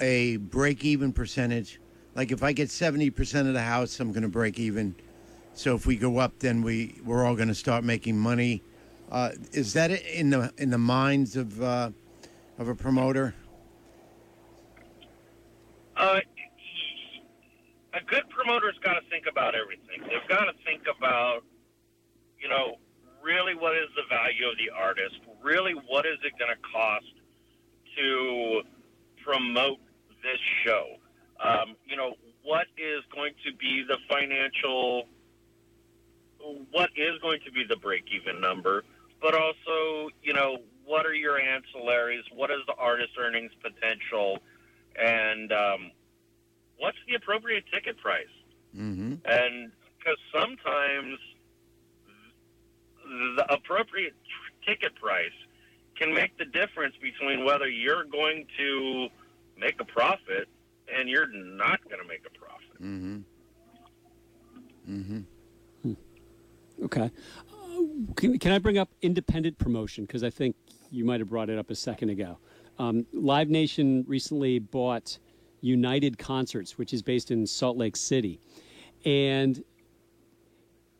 [0.00, 1.80] a break even percentage?
[2.14, 4.94] Like if I get seventy percent of the house, I'm going to break even.
[5.54, 8.62] So if we go up, then we we're all going to start making money.
[9.10, 11.90] Uh, is that in the in the minds of uh,
[12.58, 13.34] of a promoter?
[15.96, 16.20] Uh,
[17.94, 20.00] a good promoter's got to think about everything.
[20.02, 21.40] They've got to think about,
[22.40, 22.76] you know,
[23.22, 25.16] really what is the value of the artist?
[25.42, 27.06] Really, what is it going to cost
[27.96, 28.62] to
[29.24, 29.78] promote
[30.22, 30.96] this show?
[31.42, 35.04] Um, you know, what is going to be the financial,
[36.70, 38.84] what is going to be the break even number?
[39.20, 42.22] But also, you know, what are your ancillaries?
[42.34, 44.38] What is the artist earnings potential?
[44.98, 45.90] And um,
[46.78, 48.26] what's the appropriate ticket price?
[48.74, 49.14] Mm-hmm.
[49.24, 51.18] And because sometimes
[53.36, 55.30] the appropriate t- ticket price
[55.98, 59.08] can make the difference between whether you're going to
[59.58, 60.48] make a profit
[60.94, 62.82] and you're not going to make a profit.
[62.82, 63.18] Mm-hmm.
[64.88, 65.20] Mm-hmm.
[66.84, 67.10] Okay.
[67.50, 70.04] Uh, can, can I bring up independent promotion?
[70.04, 70.54] Because I think
[70.96, 72.38] you might have brought it up a second ago.
[72.78, 75.18] Um, Live Nation recently bought
[75.60, 78.40] United Concerts, which is based in Salt Lake City.
[79.04, 79.62] And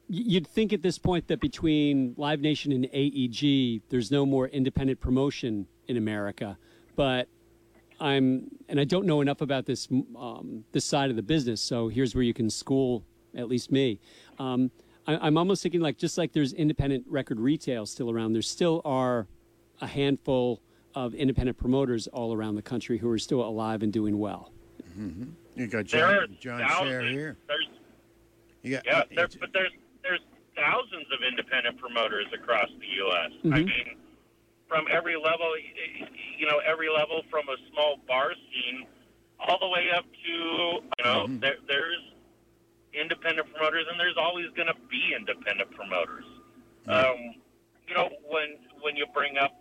[0.08, 5.00] you'd think at this point that between Live Nation and AEG, there's no more independent
[5.00, 6.56] promotion in America.
[6.94, 7.28] But
[7.98, 11.60] I'm, and I don't know enough about this um, this side of the business.
[11.60, 13.04] So here's where you can school
[13.34, 14.00] at least me.
[14.38, 14.70] Um,
[15.06, 18.82] I, I'm almost thinking like just like there's independent record retail still around, there still
[18.84, 19.26] are
[19.80, 20.60] a handful
[20.94, 24.52] of independent promoters all around the country who are still alive and doing well.
[25.54, 26.90] You got John John thousands.
[26.90, 27.36] Scher here.
[27.48, 27.68] There's
[28.62, 30.20] You got Yeah, uh, there, but there's there's
[30.54, 33.30] thousands of independent promoters across the U.S.
[33.44, 33.66] I Mhm.
[33.66, 33.96] mean,
[34.68, 36.08] from every level, y- y-
[36.38, 38.86] you know, every level from a small bar scene
[39.38, 41.40] all the way up to you know, Mhm.
[41.40, 42.02] there, there's
[42.94, 46.24] independent promoters, and there's always going to be independent promoters.
[46.86, 47.34] Um,
[47.88, 49.52] you know, when when you bring up,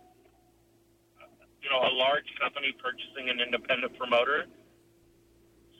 [1.66, 4.46] you know, a large company purchasing an independent promoter,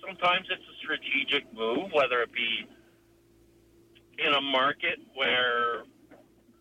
[0.04, 2.66] sometimes it's a strategic move, whether it be
[4.18, 5.84] in a market where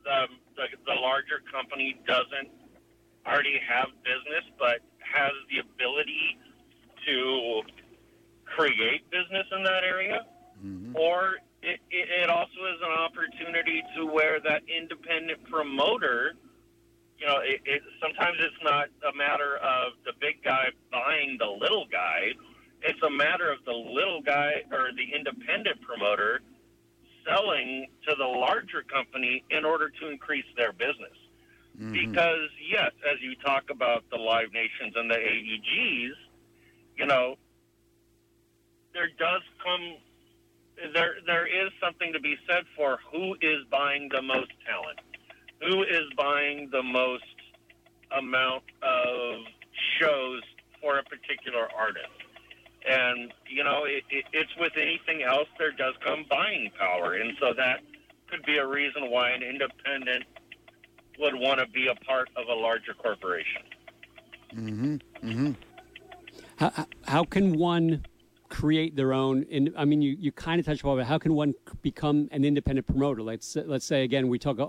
[0.03, 2.53] the, the, the larger company doesn't
[3.25, 6.37] already have business but has the ability
[7.07, 7.61] to
[8.45, 10.21] create business in that area,
[10.63, 10.95] Mhm.
[10.95, 16.33] or it, it, it also is an opportunity to where that independent promoter,
[17.17, 21.47] you know, it, it, sometimes it's not a matter of the big guy buying the
[21.47, 22.31] little guy.
[22.81, 26.41] It's a matter of the little guy or the independent promoter
[27.25, 31.17] selling to the larger company in order to increase their business.
[31.79, 31.91] Mhm.
[31.91, 36.15] Because yes, as you talk about the Live Nations and the AEGs,
[36.97, 37.37] you know,
[38.93, 39.97] there does come
[40.93, 44.99] there there is something to be said for who is buying the most talent,
[45.67, 47.23] who is buying the most
[48.17, 49.39] amount of
[49.99, 50.41] shows
[50.81, 52.05] for a particular artist.
[52.87, 57.33] And you know, it, it, it's with anything else, there does come buying power, and
[57.39, 57.79] so that
[58.29, 60.23] could be a reason why an independent
[61.19, 63.61] would want to be a part of a larger corporation.
[64.53, 65.01] Mhm.
[65.23, 65.55] Mhm.
[66.57, 68.05] How, how- how can one
[68.49, 69.43] create their own?
[69.43, 71.05] In, I mean, you, you kind of touched upon it.
[71.05, 73.21] How can one become an independent promoter?
[73.23, 74.59] Let's let's say again we talk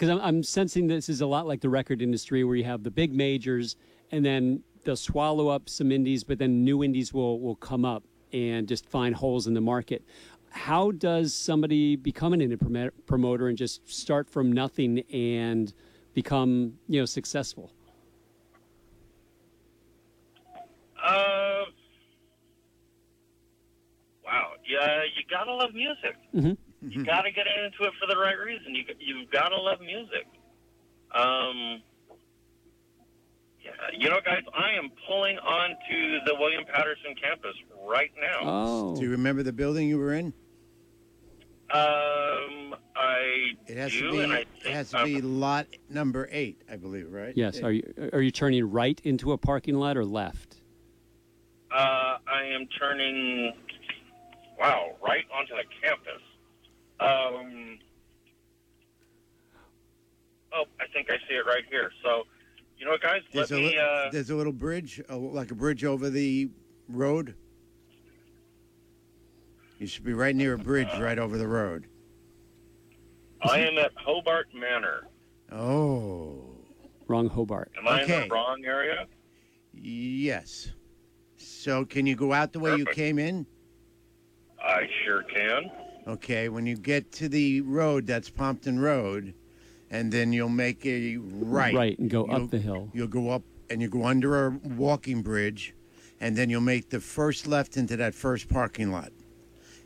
[0.00, 2.82] because I'm, I'm sensing this is a lot like the record industry where you have
[2.82, 3.76] the big majors
[4.10, 8.02] and then they'll swallow up some indies, but then new indies will will come up
[8.32, 10.02] and just find holes in the market.
[10.48, 15.70] How does somebody become an independent promoter and just start from nothing and
[16.14, 17.70] become you know successful?
[21.04, 21.64] Uh,
[24.24, 26.16] wow, yeah, you gotta love music.
[26.34, 26.56] Mhm.
[26.82, 28.74] You gotta get into it for the right reason.
[28.74, 30.26] You you've gotta love music.
[31.14, 31.82] Um,
[33.62, 37.54] yeah, you know, guys, I am pulling onto the William Paterson campus
[37.86, 38.38] right now.
[38.42, 40.32] Oh, Do you remember the building you were in?
[41.72, 44.20] Um, I It has do, to be.
[44.22, 47.36] and I It has to I'm- be lot number eight, I believe, right?
[47.36, 47.60] Yes.
[47.62, 50.56] Are you are you turning right into a parking lot or left?
[51.70, 53.52] Uh, I am turning,
[54.58, 56.20] wow, right onto the campus.
[57.00, 57.78] Um,
[60.52, 61.90] oh, I think I see it right here.
[62.04, 62.24] So,
[62.78, 63.22] you know what, guys?
[63.32, 63.68] There's Let a, me.
[63.70, 66.50] li- Uh, there's a little bridge, uh, like a bridge over the
[66.88, 67.34] road.
[69.78, 71.86] You should be right near a bridge, right over the road.
[73.42, 75.06] I am at Hobart Manor.
[75.50, 76.44] Oh,
[77.08, 77.72] Wrong Hobart.
[77.78, 79.06] Am I in the wrong area?
[79.72, 80.68] yes.
[81.36, 83.46] So, can you go out the way you came in?
[84.62, 85.70] I sure can.
[86.10, 89.32] Okay, when you get to the road, that's Pompton Road,
[89.90, 91.72] and then you'll make a right.
[91.74, 92.90] Right, and go up You'll- the hill.
[92.92, 95.72] You'll go up and you go under a walking bridge,
[96.20, 99.12] and then you'll make the first left into that first parking lot.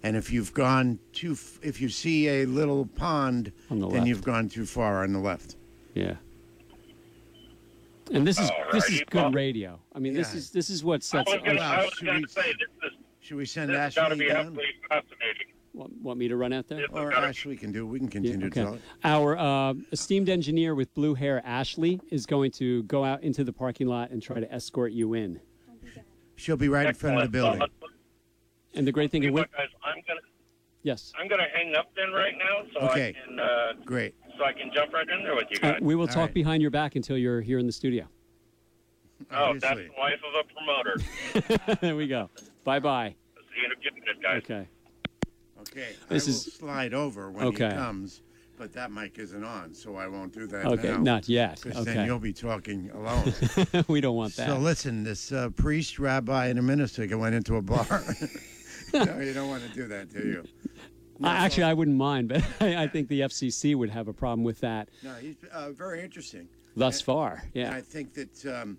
[0.02, 3.96] And if you've gone too, f- if you see a little pond, On the then
[3.98, 4.06] left.
[4.08, 5.56] you've gone too far on the left.
[5.94, 6.16] Yeah.
[8.12, 9.78] And this is this is good well- radio.
[9.94, 11.30] I mean, this is this is what sets.
[11.30, 13.76] was going I was should going we- to say this is Should we send this
[13.78, 14.36] has to Ashley be down?
[14.38, 15.46] absolutely fascinating.
[15.74, 16.78] Want, want me to run out there?
[16.78, 17.84] This Or gotta- Ashley can do.
[17.86, 18.70] We can Yeah, continue to okay.
[18.70, 18.80] talk.
[19.02, 23.52] Our uh, esteemed engineer with blue hair, Ashley, is going to go out into the
[23.52, 25.40] parking lot and try to escort you in.
[26.36, 27.58] She'll be right in front of the building.
[27.58, 27.68] Well,
[28.74, 30.20] And the great thing Hey, is, with, guys, I'm gonna
[30.82, 33.08] yes, I'm gonna hang up then right now, so Okay.
[33.10, 34.14] I can uh, Great.
[34.38, 35.80] so I can jump right in there with you uh, guys.
[35.80, 36.34] we will All talk right.
[36.34, 38.06] behind your back until you're here in the studio.
[39.32, 41.78] oh, that's the wife of a promoter.
[41.80, 42.30] there we go.
[42.64, 43.14] Bye bye.
[43.54, 44.42] See you in a few minutes, guys.
[44.42, 44.68] Okay.
[45.70, 45.94] Okay.
[46.08, 47.68] This I will is- slide over when Okay.
[47.68, 48.22] he comes,
[48.56, 50.88] but that mic isn't on, so I won't do that Okay.
[50.88, 50.98] now.
[50.98, 51.60] Not yet.
[51.62, 53.32] Because then you'll be talking alone.
[53.88, 54.48] we don't want that.
[54.48, 57.86] So listen, this uh, priest, rabbi, and a minister went into a bar.
[58.94, 60.44] no, you don't want to do that, do you?
[61.22, 64.42] I, actually, I wouldn't mind, but I, I think the FCC would have a problem
[64.44, 66.48] with that No, he's uh, very interesting.
[66.76, 67.44] thus far.
[67.54, 67.72] Yeah.
[67.72, 68.78] I think that um,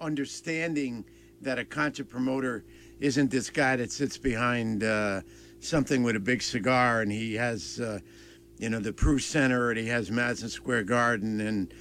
[0.00, 1.04] understanding
[1.40, 2.64] that a concert promoter
[3.00, 5.20] isn't this guy that sits behind uh,
[5.60, 7.98] something with a big cigar and he has, uh,
[8.58, 11.40] you know, the Pru Center and he has Madison Square Garden.
[11.40, 11.74] And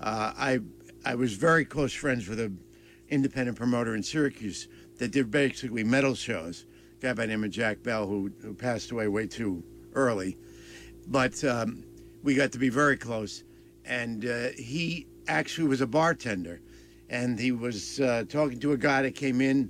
[0.00, 0.60] uh, I,
[1.04, 2.52] I was very close friends with a
[3.08, 6.66] independent promoter in Syracuse that did basically metal shows.
[6.98, 10.38] A guy by the name of Jack Bell who, who passed away way too early.
[11.08, 11.84] But um,
[12.22, 13.42] we got to be very close.
[13.84, 16.60] And uh, he actually was a bartender.
[17.08, 19.68] And he was uh, talking to a guy that came in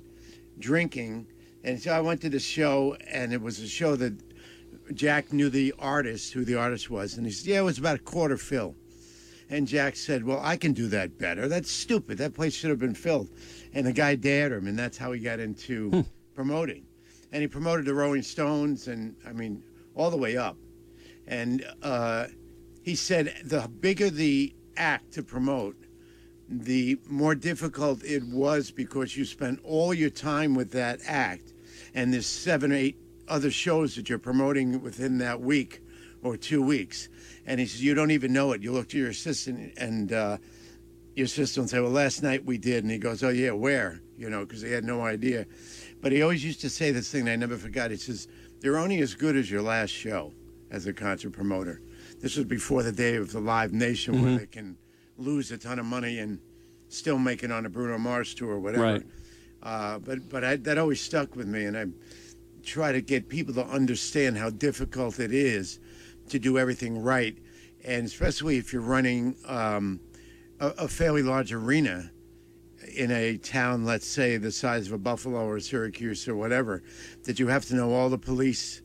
[0.61, 1.27] drinking.
[1.63, 4.13] And so I went to the show, and it was a show that
[4.93, 7.17] Jack knew the artist, who the artist was.
[7.17, 8.75] And he said, Yeah, it was about a quarter fill.
[9.49, 11.47] And Jack said, Well, I can do that better.
[11.47, 12.17] That's stupid.
[12.17, 13.29] That place should have been filled.
[13.73, 16.85] And the guy dared him, and that's how he got into promoting.
[17.31, 19.63] And he promoted the Rolling Stones, and I mean,
[19.95, 20.57] all the way up.
[21.27, 22.27] And uh,
[22.83, 25.75] he said, The bigger the act to promote,
[26.51, 31.53] the more difficult it was because you spent all your time with that act.
[31.93, 35.81] And there's seven or eight other shows that you're promoting within that week
[36.23, 37.07] or two weeks.
[37.45, 38.61] And he says you don't even know it.
[38.61, 40.37] You look to your assistant and uh,
[41.15, 42.83] your assistant will say well last night we did.
[42.83, 44.01] And he goes oh yeah where?
[44.17, 45.45] You know because he had no idea.
[46.01, 47.91] But he always used to say this thing that i never forgot.
[47.91, 48.27] He says
[48.59, 50.33] they're only as good as your last show
[50.69, 51.81] as a concert promoter.
[52.19, 54.77] This was before the day of the live nation where they can
[55.21, 56.39] lose a ton of money and
[56.89, 58.83] still make it on a Bruno Mars tour or whatever.
[58.83, 59.03] Right.
[59.63, 61.85] Uh, but but I, that always stuck with me, and I
[62.63, 65.79] try to get people to understand how difficult it is
[66.29, 67.37] to do everything right,
[67.83, 69.99] and especially if you're running um,
[70.59, 72.11] a, a fairly large arena
[72.95, 76.83] in a town, let's say the size of a Buffalo or Syracuse or whatever,
[77.23, 78.81] that you have to know all the police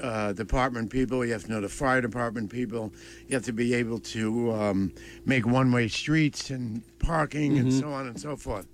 [0.00, 2.92] uh, department people, you have to know the fire department people,
[3.28, 4.92] you have to be able to um,
[5.24, 8.66] make one-way streets and parking and so on and so forth.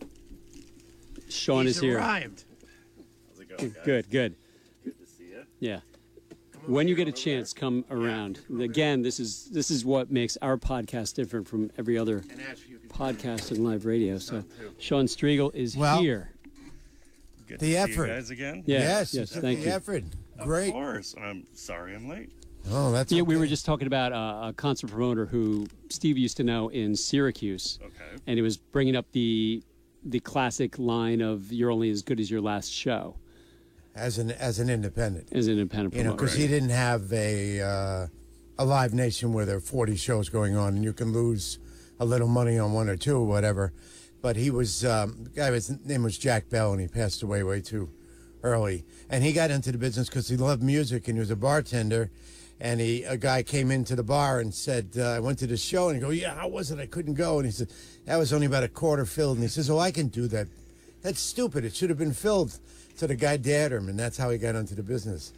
[1.29, 1.99] Sean He's is here.
[1.99, 2.45] arrived.
[3.31, 4.35] How's it going, Good, good.
[4.85, 5.45] Good to see you.
[5.61, 5.81] Yeah.
[6.67, 8.39] When you get a chance, come around.
[8.61, 12.69] Again, this is this is what makes our podcast different from every other And ask
[12.69, 14.19] you- podcast and live radio.
[14.19, 14.45] So,
[14.79, 16.31] Sean Striegel is Well, here.
[17.49, 17.95] Good The to effort.
[17.95, 18.63] See you guys again.
[18.67, 19.73] Yeah, yes, yes, thank the you.
[19.73, 20.05] effort.
[20.39, 20.73] Of Great.
[20.73, 21.15] course.
[21.21, 22.31] I'm sorry I'm late.
[22.71, 26.37] Oh, that's Yeah, we were just talking about uh, a concert promoter who Steve used
[26.37, 28.21] to know in Syracuse, Okay.
[28.27, 29.63] and he was bringing up the
[30.05, 33.17] the classic line of "You're only as good as your last show"
[33.95, 35.29] as an as an independent.
[35.33, 35.99] as an independent Promoter.
[35.99, 36.25] You know, promoter.
[36.37, 38.07] because he didn't have a uh,
[38.59, 41.59] a live nation where there are 40 shows going on, and you can lose
[41.99, 43.73] a little money on one or two or whatever.
[44.21, 45.51] But he was um, the guy.
[45.51, 47.91] His name was Jack Bell, and he passed away way too
[48.43, 48.85] early.
[49.09, 52.11] And he got into the business because he loved music, and he was a bartender.
[52.61, 55.57] And he, a guy came into the bar and said, uh, "I went to the
[55.57, 56.79] show." And he go, "Yeah, how was it?
[56.79, 57.69] I couldn't go." And he said,
[58.05, 60.47] "That was only about a quarter filled." And he says, "Oh, I can do that.
[61.03, 61.65] That's stupid.
[61.65, 62.59] It should have been filled."
[62.95, 65.33] So the guy dared him, and that's how he got into the business.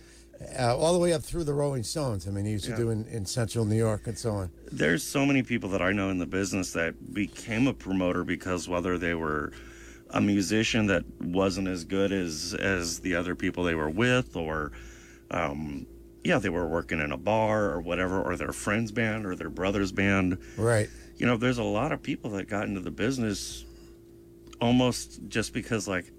[0.58, 2.26] Uh, all the way up through the Rolling Stones.
[2.26, 4.50] I mean, he used to do in, in Central New York and so on.
[4.70, 8.68] There's so many people that I know in the business that became a promoter because
[8.68, 9.52] whether they were
[10.14, 14.72] a musician that wasn't as good as as the other people they were with, or
[15.30, 15.86] um,
[16.22, 19.50] yeah, they were working in a bar or whatever, or their friend's band or their
[19.50, 20.38] brother's band.
[20.56, 20.88] Right.
[21.16, 23.64] You know, there's a lot of people that got into the business
[24.60, 26.10] almost just because like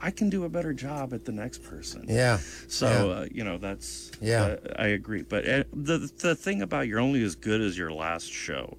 [0.00, 2.04] I can do a better job at the next person.
[2.08, 2.38] Yeah.
[2.68, 3.14] So Yeah.
[3.14, 4.42] uh, you know that's Yeah.
[4.44, 5.22] uh, I agree.
[5.22, 8.76] But uh, the the thing about you're only as good as your last show.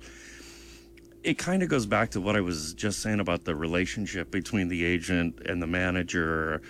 [1.27, 4.69] It kind of goes back to what I was just saying about the relationship between
[4.69, 6.61] the agent and the manager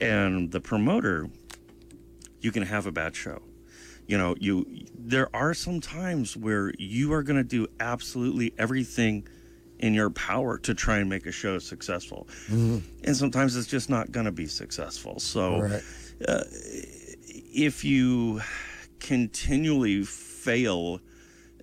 [0.00, 1.30] and the promoter.
[2.40, 3.40] You can have a bad show.
[4.08, 4.66] You know, you
[4.98, 9.28] there are some times where you are going to do absolutely everything
[9.78, 12.26] in your power to try and make a show successful.
[12.48, 12.78] Mm-hmm.
[13.04, 15.20] And sometimes it's just not going to be successful.
[15.20, 15.82] So Right.
[16.26, 18.40] Uh, if you
[18.98, 21.00] continually fail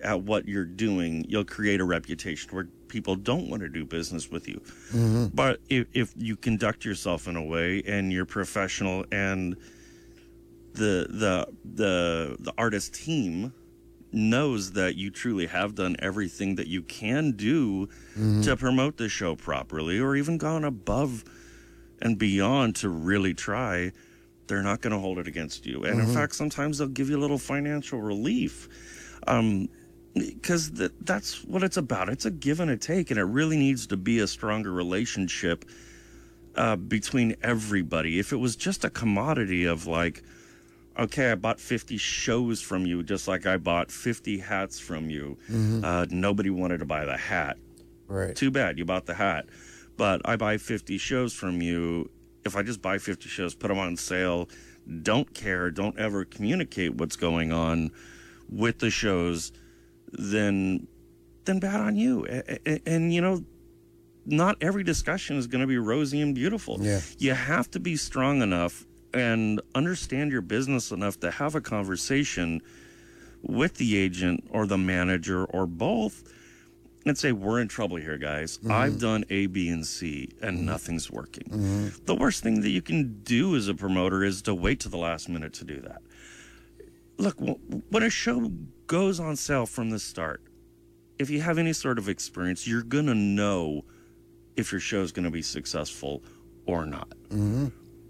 [0.02, 4.30] at what you're doing, you'll create a reputation where people don't want to do business
[4.30, 4.60] with you.
[4.90, 5.26] Mm-hmm.
[5.34, 9.56] But if, if you conduct yourself in a way and you're professional and
[10.74, 13.52] the the the the artist team
[14.12, 18.42] knows that you truly have done everything that you can do mm-hmm.
[18.42, 21.24] to promote the show properly or even gone above
[22.00, 23.90] and beyond to really try
[24.48, 25.84] they're not going to hold it against you.
[25.84, 26.14] And in mm-hmm.
[26.14, 28.68] fact sometimes they'll give you a little financial relief.
[29.26, 29.68] Um
[30.14, 33.56] because th- that's what it's about it's a give and a take and it really
[33.56, 35.64] needs to be a stronger relationship
[36.56, 40.22] uh, between everybody if it was just a commodity of like
[40.98, 45.38] okay, I bought 50 shows from you, just like I bought 50 hats from you.
[45.84, 47.56] Uh, nobody wanted to buy the hat.
[48.08, 48.34] Right.
[48.34, 49.46] Too bad you bought the hat.
[49.96, 52.10] But I buy 50 shows from you.
[52.44, 54.48] If I just buy 50 shows, put them on sale,
[55.02, 57.90] don't care, don't ever communicate what's going on
[58.48, 59.52] with the shows,
[60.12, 60.86] then
[61.44, 62.26] then bad on you.
[62.28, 63.44] A- a- And, you know,
[64.24, 66.78] not every discussion is going to be rosy and beautiful.
[66.80, 67.00] Yeah.
[67.18, 72.62] You have to be strong enough and understand your business enough to have a conversation
[73.42, 76.22] with the agent or the manager or both
[77.04, 78.58] and say, We're in trouble here, guys.
[78.58, 78.70] Mm-hmm.
[78.72, 80.66] I've done A, B, and C, and mm-hmm.
[80.66, 81.44] nothing's working.
[81.44, 82.04] Mm-hmm.
[82.04, 84.98] The worst thing that you can do as a promoter is to wait to the
[84.98, 86.02] last minute to do that.
[87.22, 88.50] Look, when a show
[88.88, 90.42] goes on sale from the start,
[91.20, 93.84] if you have any sort of experience, you're going to know
[94.56, 96.24] if your show is going to be successful
[96.66, 97.10] or not.
[97.28, 97.68] Mm-hmm.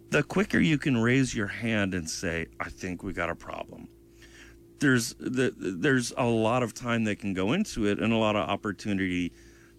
[0.08, 3.86] The quicker you can raise your hand and say, I think we got a problem,
[4.78, 8.34] there's the, there's a lot of time that can go into it and a lot
[8.34, 9.30] of opportunity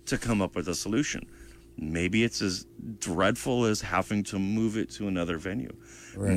[0.05, 1.27] to come up with a solution.
[1.77, 2.65] Maybe it's as
[2.99, 5.75] dreadful as having to move it to another venue.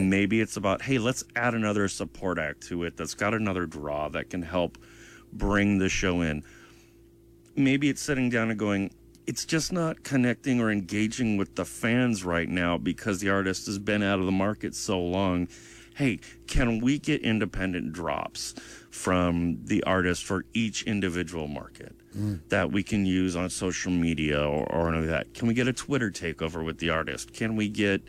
[0.08, 4.08] Maybe it's about, hey, let's add another support act to it that's got another draw
[4.10, 4.78] that can help
[5.32, 6.42] bring the show in.
[7.54, 8.90] Maybe it's sitting down and going,
[9.26, 13.78] it's just not connecting or engaging with the fans right now because the artist has
[13.78, 15.48] been out of the market so long.
[15.96, 18.54] Hey, can we get independent drops
[18.90, 21.95] from the artist for each individual market
[22.48, 25.34] that we can use on social media or, or any of that?
[25.34, 27.32] Can we get a Twitter takeover with the artist?
[27.32, 28.02] Can we get,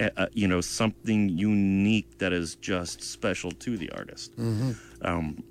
[0.00, 4.32] uh, uh, you know, something unique that is just special to the artist?
[5.02, 5.42] Um,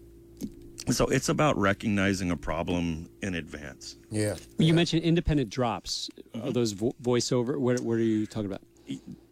[0.90, 3.98] so it's about recognizing a problem in advance.
[4.10, 4.36] Yeah.
[4.58, 6.10] You mentioned independent drops.
[6.42, 7.58] Are those vo- voiceover?
[7.58, 8.62] What, what are you talking about?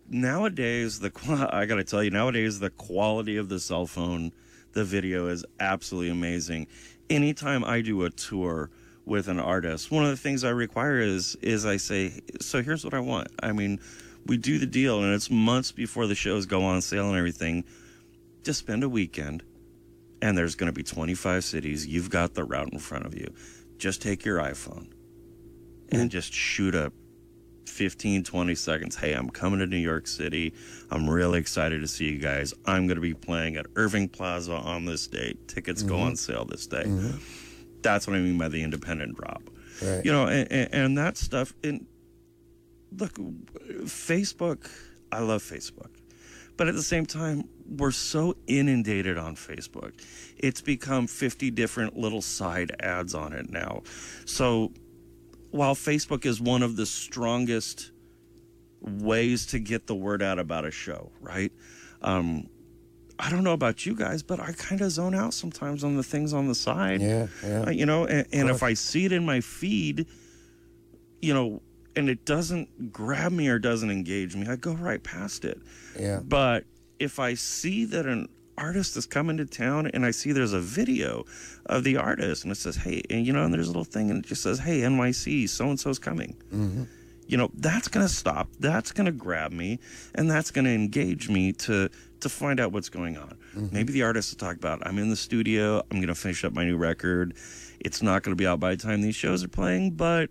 [0.08, 1.12] nowadays the
[1.52, 4.32] I got to tell you nowadays the quality of the cell phone
[4.76, 6.68] the video is absolutely amazing.
[7.10, 8.70] Anytime I do a tour
[9.06, 12.84] with an artist one of the things I require is is I say so here's
[12.84, 13.30] what I want.
[13.42, 13.80] I mean
[14.26, 17.64] we do the deal and it's months before the shows go on sale and everything.
[18.44, 19.44] Just spend a weekend
[20.22, 21.86] and there's going to be 25 cities.
[21.86, 23.32] You've got the route in front of you.
[23.78, 24.88] Just take your iPhone
[25.92, 26.94] and just shoot up
[27.70, 28.96] 15 20 seconds.
[28.96, 30.54] Hey i'm coming to new york city.
[30.92, 32.54] I'm really excited to see you guys.
[32.66, 35.48] I'm going to be playing at irving plaza on this date.
[35.48, 36.04] Tickets go mm-hmm.
[36.04, 36.84] on sale this day.
[36.84, 37.18] Mm-hmm.
[37.82, 39.44] That's what i mean by the independent drop.
[39.84, 40.06] Right.
[40.06, 41.86] you know and, and, and that stuff and
[42.98, 43.14] look
[43.84, 44.70] facebook
[45.12, 45.92] i love facebook.
[46.58, 49.94] But at the same time we're so inundated on facebook.
[50.38, 53.84] It's become 50 different little side ads on it now.
[54.26, 54.72] So
[55.56, 57.92] while Facebook is one of the strongest
[58.82, 61.52] ways to get the word out about a show, right?
[62.02, 62.50] Um,
[63.18, 66.04] I don't know about you guys, but I kind of zone out sometimes on the
[66.04, 67.02] things on the side.
[67.02, 67.28] Yeah.
[67.42, 67.62] Yeah.
[67.62, 70.08] Uh, you know, and, and if I see it in my feed,
[71.22, 71.62] you know,
[71.96, 75.60] and it doesn't grab me or doesn't engage me, I go right past it.
[75.98, 76.20] Yeah.
[76.22, 76.66] But
[77.00, 78.28] if I see that an
[78.58, 81.26] artist is coming to town and I see there's a video
[81.66, 84.10] of the artist and it says, hey, and you know, and there's a little thing
[84.10, 86.36] and it just says, hey, NYC, so and so's coming.
[86.54, 86.84] Mm-hmm.
[87.28, 88.50] You know, that's going to stop.
[88.60, 89.80] That's going to grab me
[90.14, 91.90] and that's going to engage me to
[92.22, 93.38] to find out what's going on.
[93.56, 93.68] Mm-hmm.
[93.72, 96.54] Maybe the artist will talk about, I'm in the studio, I'm going to finish up
[96.54, 97.36] my new record.
[97.80, 100.30] It's not going to be out by the time these shows are playing, but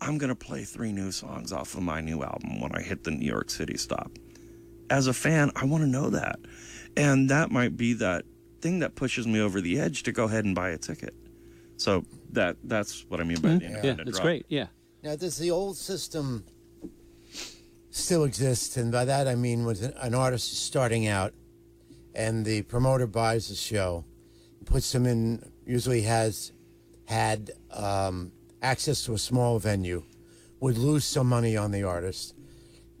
[0.00, 3.04] I'm going to play three new songs off of my new album when I hit
[3.04, 4.12] the New York City stop.
[4.88, 6.38] As a fan, I want to know that.
[6.96, 8.24] And that might be that
[8.60, 11.14] thing that pushes me over the edge to go ahead and buy a ticket.
[11.76, 13.62] So that that's what I mean by the Mm-hmm.
[13.62, 14.24] Yeah, independent that's drop.
[14.24, 14.46] great.
[14.48, 14.66] Yeah.
[15.02, 16.44] Now, does the old system
[17.90, 18.76] still exist?
[18.76, 21.32] And by that I mean, when an artist is starting out,
[22.14, 24.04] and the promoter buys the show,
[24.66, 26.52] puts them in, usually has
[27.06, 28.32] had um,
[28.62, 30.02] access to a small venue,
[30.58, 32.34] would lose some money on the artist,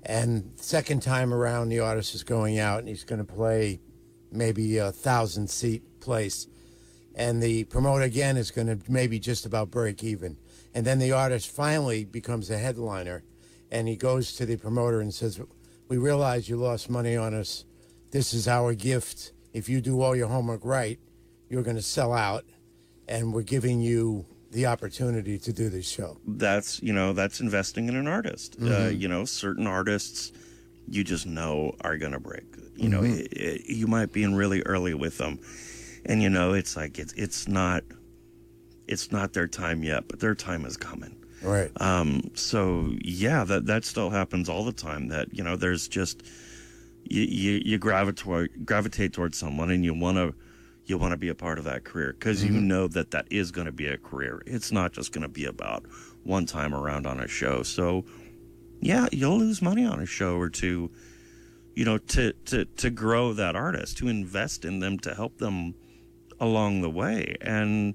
[0.04, 3.80] and second time around, the artist is going out and he's going to play
[4.32, 6.46] maybe a thousand seat place
[7.14, 10.36] and the promoter again is going to maybe just about break even.
[10.74, 13.24] And then the artist finally becomes a headliner,
[13.70, 15.40] and he goes to the promoter and says,
[15.88, 17.64] "We realize you lost money on us.
[18.10, 19.32] This is our gift.
[19.52, 20.98] If you do all your homework right,
[21.48, 22.44] you're going to sell out,
[23.08, 27.88] and we're giving you the opportunity to do this show." that's you know that's investing
[27.88, 28.56] in an artist.
[28.60, 30.32] Uh, you know certain artists
[30.88, 32.44] you just know are gonna break.
[32.76, 35.38] You know it, it, you might be in really early with them.
[36.06, 37.84] And you know it's like it's it's not
[38.88, 41.16] it's not their time yet but their time is coming.
[41.42, 41.70] Right.
[41.80, 46.22] um so yeah that that still happens all the time that you know there's just
[47.04, 50.34] you you, you gravitate gravitate towards someone and you want to
[50.90, 53.50] you want to be a part of that career because you know that that is
[53.50, 54.42] going to be a career.
[54.46, 55.86] It's not just going to be about
[56.24, 57.62] one time around on a show.
[57.62, 58.04] So
[58.80, 60.90] yeah you'll lose money on a show or two
[61.74, 65.74] you know to to to grow that artist to invest in them to help them
[66.40, 67.36] along the way.
[67.40, 67.94] And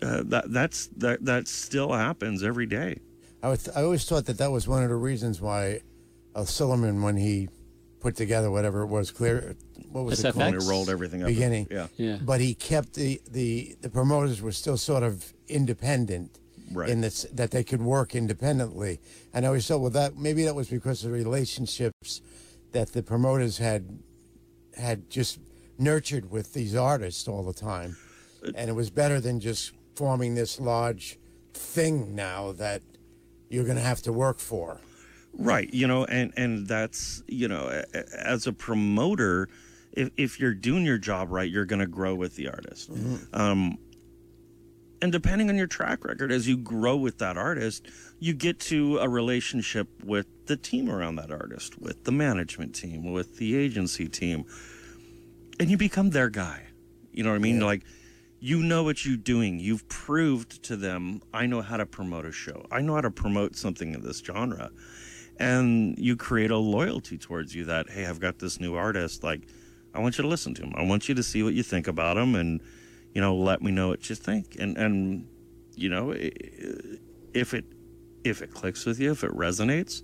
[0.00, 3.00] uh, that that's that that still happens every day.
[3.42, 5.80] I, was, I always thought that that was one of the reasons why
[6.34, 7.48] uh, Silverman, when he
[8.06, 9.56] put together whatever it was, clear,
[9.90, 10.32] what was it SFX?
[10.34, 10.54] called?
[10.54, 11.66] when we rolled everything up Beginning.
[11.70, 12.18] yeah Yeah.
[12.22, 16.30] but he kept the the the promoters were still sort of independent
[16.72, 16.88] Right.
[16.88, 18.98] in this that they could work independently
[19.32, 22.20] and i always thought well that maybe that was because of the relationships
[22.72, 23.82] that the promoters had
[24.76, 25.38] had just
[25.78, 27.96] nurtured with these artists all the time
[28.44, 31.18] uh, and it was better than just forming this large
[31.54, 32.82] thing now that
[33.48, 34.80] you're going to have to work for
[35.38, 39.48] Right, you know, and and that's you know, as a promoter,
[39.92, 42.90] if if you're doing your job right, you're going to grow with the artist.
[43.34, 43.78] Um,
[45.02, 47.86] and depending on your track record, as you grow with that artist,
[48.18, 53.12] you get to a relationship with the team around that artist, with the management team,
[53.12, 54.46] with the agency team,
[55.60, 56.62] and you become their guy.
[57.12, 57.60] You know what I mean?
[57.60, 57.82] Like,
[58.40, 59.58] you know what you're doing.
[59.60, 62.66] You've proved to them, I know how to promote a show.
[62.70, 64.70] I know how to promote something in this genre
[65.38, 69.46] and you create a loyalty towards you that hey i've got this new artist like
[69.94, 70.72] i want you to listen to him.
[70.76, 72.60] I want you to see what you think about him and
[73.14, 74.56] you know let me know what you think.
[74.58, 75.26] And and
[75.74, 77.64] you know if it
[78.24, 80.02] if it clicks with you if it resonates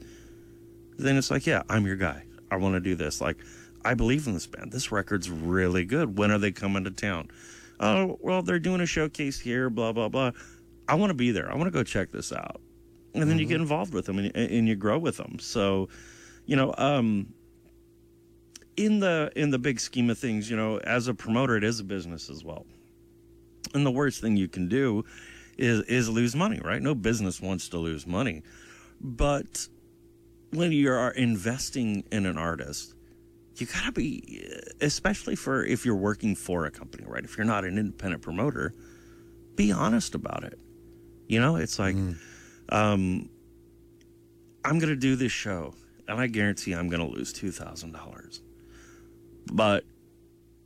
[0.99, 2.25] then it's like yeah i'm your guy.
[2.51, 3.21] I want to do this.
[3.21, 3.39] Like
[3.85, 4.73] i believe in this band.
[4.73, 6.19] This record's really good.
[6.19, 7.29] When are they coming to town?
[7.79, 10.33] Oh well they're doing a showcase here blah blah blah.
[10.89, 11.51] I want to be there.
[11.51, 12.61] I want to go check this out
[13.15, 15.39] and then you get involved with them and, and you grow with them.
[15.39, 15.89] So
[16.47, 17.33] you know um
[18.77, 21.81] in the in the big scheme of things you know as a promoter it is
[21.81, 22.67] a business as well.
[23.75, 25.05] And the worst thing you can do
[25.59, 26.83] is is lose money right?
[26.83, 28.43] No business wants to lose money.
[29.01, 29.69] But
[30.51, 32.95] when you are investing in an artist
[33.57, 34.49] you gotta be
[34.81, 37.25] especially for if you're working for a company right?
[37.25, 38.73] If you're not an independent promoter
[39.55, 40.59] be honest about it.
[41.29, 41.95] You know it's like
[42.73, 43.29] um,
[44.65, 45.75] I'm going to do this show,
[46.09, 48.41] and I guarantee I'm going to lose two thousand dollars.
[49.53, 49.85] But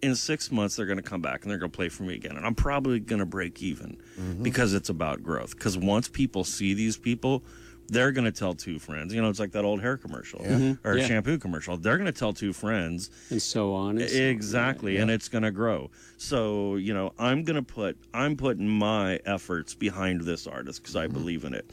[0.03, 2.15] in six months, they're going to come back and they're going to play for me
[2.15, 4.43] again, and I'm probably going to break even mm-hmm.
[4.43, 5.51] because it's about growth.
[5.57, 7.43] Because once people see these people,
[7.89, 9.15] they're going to tell two friends.
[9.15, 10.87] You know, it's like that old hair commercial mm-hmm.
[10.87, 11.07] or Yeah.
[11.07, 11.77] shampoo commercial.
[11.77, 13.99] They're going to tell two friends, And so on.
[13.99, 14.23] and so on.
[14.23, 18.69] exactly and it's going to grow so you know i'm going to put i'm putting
[18.69, 21.15] my efforts behind this artist because i mm-hmm.
[21.15, 21.71] believe in it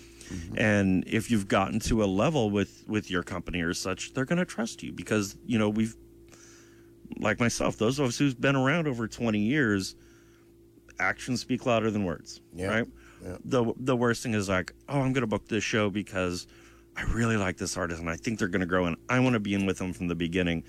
[0.58, 4.40] and if you've gotten to a level with with your company or such they're going
[4.40, 5.96] to trust you because you know we've
[7.18, 9.96] like myself those of us who's been around over 20 years
[11.00, 12.68] actions speak louder than words Yeah.
[12.68, 12.88] right
[13.24, 13.38] Yeah.
[13.46, 16.48] the the worst thing is like oh i'm going to book this show because
[16.96, 19.34] i really like this artist and i think they're going to grow and i want
[19.34, 20.64] to be in with them from the beginning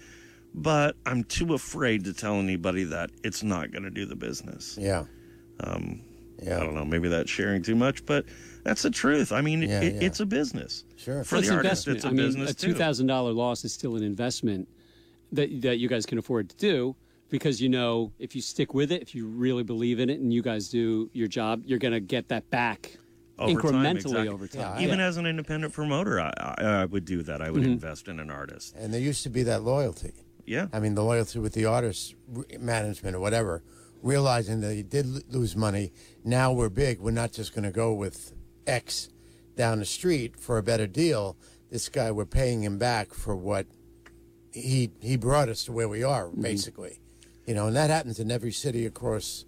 [0.56, 4.78] but I'm too afraid to tell anybody that it's not going to do the business.
[4.80, 5.02] yeah
[5.58, 6.00] Um,
[6.40, 8.24] yeah I don't know, maybe that's sharing too much, but
[8.64, 9.30] that's the truth.
[9.30, 10.00] I mean, Yeah, it, yeah.
[10.02, 10.84] it's a business.
[10.96, 11.22] Sure.
[11.22, 11.96] For It's the artist, investment.
[11.96, 14.68] it's a I mean, business a two thousand dollar loss is still an investment
[15.32, 16.96] that that you guys can afford to do
[17.30, 20.32] because you know if you stick with it, if you really believe in it, and
[20.32, 22.98] you guys do your job, you're going to get that back
[23.38, 24.28] over time, incrementally exactly.
[24.28, 24.78] over time.
[24.78, 25.06] Yeah, Even Yeah.
[25.06, 27.42] as an independent promoter, I, I, I would do that.
[27.42, 27.72] I would mm-hmm.
[27.72, 28.74] invest in an artist.
[28.76, 30.12] And there used to be that loyalty.
[30.46, 30.68] Yeah.
[30.72, 32.14] I mean, the loyalty with the artist
[32.60, 33.62] management or whatever,
[34.02, 35.92] realizing that he did lose money.
[36.22, 37.00] Now we're big.
[37.00, 38.32] We're not just going to go with
[38.66, 39.08] X
[39.56, 41.36] down the street for a better deal.
[41.70, 43.66] This guy, we're paying him back for what
[44.52, 46.42] he he brought us to where we are, mm-hmm.
[46.42, 47.00] basically.
[47.46, 49.44] You know, and that happens in every city across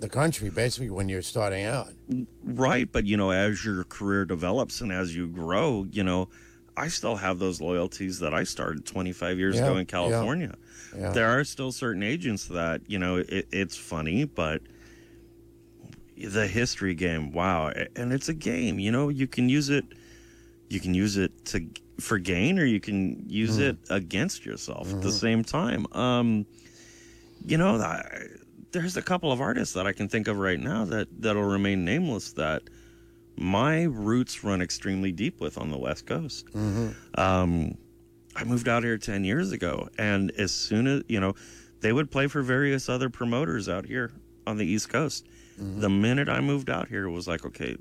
[0.00, 1.88] the country, basically, when you're starting out.
[2.10, 6.28] Mm, right, but you know, as your career develops and as you grow, you know,
[6.76, 10.54] I still have those loyalties that I started 25 years Yeah, ago in California.
[10.96, 11.10] yeah.
[11.10, 14.60] There are still certain agents that, you know, it, it's funny, but
[16.16, 18.78] the history game, wow, and it's a game.
[18.78, 19.84] You know, you can use it,
[20.68, 21.66] you can use it to
[22.00, 25.86] for gain, or you can use it against yourself at the same time.
[25.92, 26.46] Um,
[27.46, 28.26] you know, I,
[28.72, 31.84] there's a couple of artists that I can think of right now that that'll remain
[31.84, 32.62] nameless that
[33.36, 36.46] my roots run extremely deep with on the West Coast.
[37.16, 37.76] Um,
[38.36, 41.34] I moved out here 10 years ago, and as soon as, you know,
[41.80, 44.10] they would play for various other promoters out here
[44.46, 45.26] on the East Coast.
[45.58, 47.76] The minute I moved out here, it was like, okay,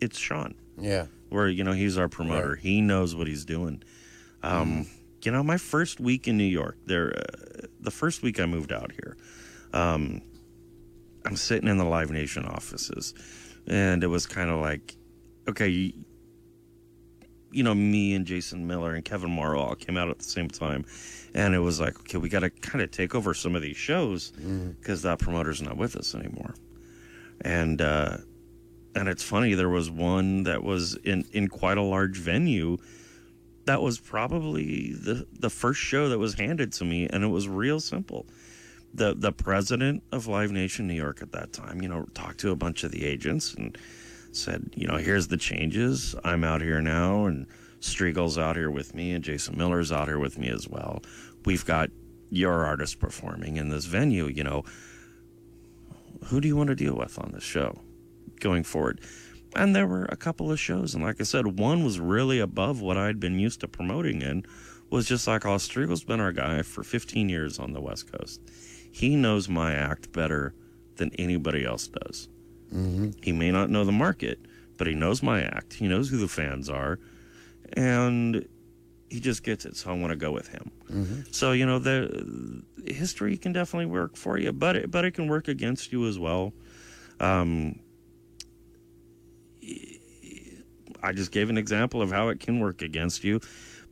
[0.00, 1.06] it's Sean, Yeah.
[1.28, 2.56] where, you know, he's our promoter.
[2.56, 3.82] He knows what he's doing.
[4.42, 4.86] Um,
[5.24, 8.70] You know, my first week in New York, there, uh, the first week I moved
[8.72, 9.16] out here,
[9.72, 10.22] um,
[11.24, 13.14] I'm sitting in the Live Nation offices,
[13.66, 14.96] and it was kind of like,
[15.48, 15.92] okay, you,
[17.50, 20.48] you know, me and Jason Miller and Kevin Morrow all came out at the same
[20.48, 20.84] time,
[21.34, 23.76] and it was like, okay, we got to kind of take over some of these
[23.76, 24.32] shows
[24.80, 26.54] because that promoter's not with us anymore,
[27.40, 28.18] and uh,
[28.94, 32.78] and it's funny, there was one that was in in quite a large venue.
[33.66, 37.48] That was probably the the first show that was handed to me, and it was
[37.48, 38.26] real simple
[38.94, 42.50] the the president of Live Nation New York at that time, you know, talked to
[42.50, 43.76] a bunch of the agents and
[44.32, 46.14] said, you know, here's the changes.
[46.24, 47.46] I'm out here now, and
[47.80, 51.02] Striegel's out here with me, and Jason Miller's out here with me as well.
[51.44, 51.90] We've got
[52.30, 54.26] your artist performing in this venue.
[54.26, 54.64] You know,
[56.26, 57.80] who do you want to deal with on this show
[58.40, 59.00] going forward?
[59.56, 62.80] And there were a couple of shows, and like I said, one was really above
[62.80, 64.44] what I'd been used to promoting in.
[64.90, 68.40] Was just like, oh, Striegel's been our guy for 15 years on the West Coast
[68.90, 70.54] he knows my act better
[70.96, 72.28] than anybody else does.
[72.74, 73.10] Mm-hmm.
[73.22, 74.40] He may not know the market,
[74.76, 75.74] but he knows my act.
[75.74, 76.98] He knows who the fans are,
[77.74, 78.46] and
[79.10, 79.76] he just gets it.
[79.76, 81.24] So I want to go with him.
[81.30, 85.28] So you know, the history can definitely work for you, but it, but it can
[85.28, 86.52] work against you as well.
[87.20, 87.78] Um,
[91.02, 93.40] I just gave an example of how it can work against you,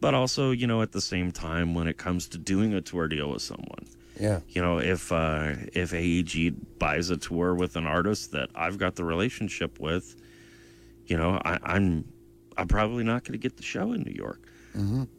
[0.01, 3.07] but also, you know, at the same time, when it comes to doing a tour
[3.09, 3.87] deal with someone,
[4.19, 4.41] Yeah.
[4.49, 8.97] you know, if uh, if AEG buys a tour with an artist that I've got
[8.97, 10.17] the relationship with,
[11.07, 12.05] you know, I, I'm
[12.57, 14.46] I'm probably not going to get the show in New York.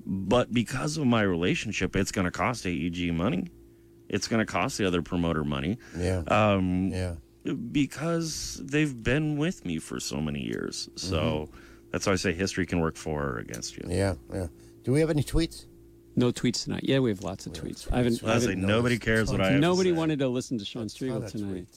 [0.06, 3.48] But because of my relationship, it's going to cost AEG money.
[4.10, 6.24] It's going to cost the other promoter money Yeah.
[6.28, 7.16] um, yeah.
[7.72, 10.90] because they've been with me for so many years.
[10.96, 11.50] So
[11.92, 13.86] that's why I say history can work for or against you.
[13.90, 14.16] Yeah.
[14.34, 14.48] Yeah.
[14.84, 15.66] Do we have any tweets?
[16.16, 16.82] No tweets tonight.
[16.84, 17.92] Yeah, we have lots of tweets.
[17.92, 18.24] I haven't.
[18.24, 20.00] I I haven't nobody cares what I have nobody to say.
[20.00, 21.68] wanted to listen to Sean Ton Striegel tonight.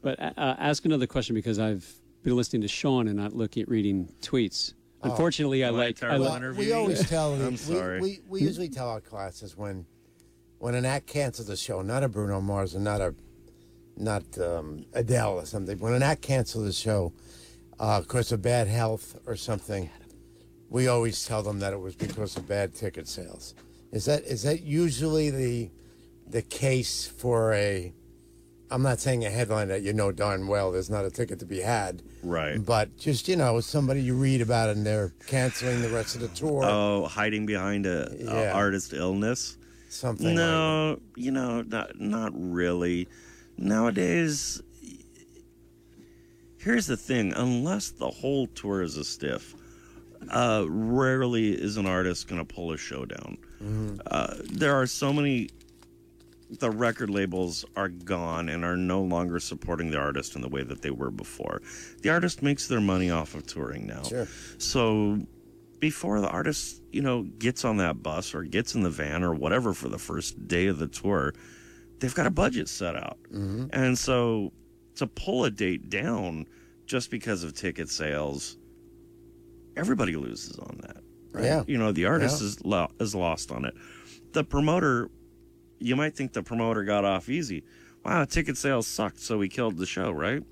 [0.00, 1.86] But uh, uh, ask another question because I've
[2.22, 4.72] been listening to Sean and not looking at reading tweets.
[5.02, 5.88] Unfortunately, I Am I a like.
[5.88, 6.64] I terrible like interview?
[6.66, 7.34] we always tell.
[7.34, 8.00] I'm we, sorry.
[8.00, 9.86] We, we usually tell our classes when
[10.58, 13.14] when an act cancels a show, not a Bruno Mars and not a
[13.96, 15.78] not um, Adele or something.
[15.78, 17.12] When an act cancels a show
[17.78, 19.90] uh, because of bad health or something,
[20.68, 23.54] we always tell them that it was because of bad ticket sales.
[23.92, 25.70] Is that is that usually the
[26.26, 27.92] the case for a?
[28.70, 31.46] I'm not saying a headline that you know darn well there's not a ticket to
[31.46, 32.02] be had.
[32.22, 32.64] Right.
[32.64, 36.28] But just you know, somebody you read about and they're canceling the rest of the
[36.28, 36.64] tour.
[36.64, 39.56] Oh, hiding behind a, a artist illness.
[39.88, 40.26] something.
[40.26, 43.08] like No, you know, not not really.
[43.56, 44.62] Nowadays,
[46.58, 49.54] here's the thing: unless the whole tour is a stiff,
[50.30, 53.38] uh, rarely is an artist going to pull a show down.
[54.06, 55.48] Uh, there are so many.
[56.50, 60.62] The record labels are gone and are no longer supporting the artist in the way
[60.62, 61.60] that they were before.
[62.02, 64.02] The artist makes their money off of touring now.
[64.04, 64.26] Sure.
[64.56, 65.18] So
[65.78, 69.34] before the artist, you know, gets on that bus or gets in the van or
[69.34, 71.34] whatever for the first day of the tour,
[71.98, 73.18] they've got a budget set out.
[73.30, 73.66] Mm-hmm.
[73.72, 74.52] And so
[74.96, 76.46] to pull a date down
[76.86, 78.56] just because of ticket sales,
[79.76, 80.96] everybody loses on that.
[81.32, 81.44] Right?
[81.44, 81.62] Yeah.
[81.66, 82.46] You know, the artist Yeah.
[82.46, 83.74] is lo- is lost on it.
[84.32, 85.10] The promoter,
[85.78, 87.64] you might think the promoter got off easy.
[88.04, 90.42] Wow, ticket sales sucked, so we killed the show, right?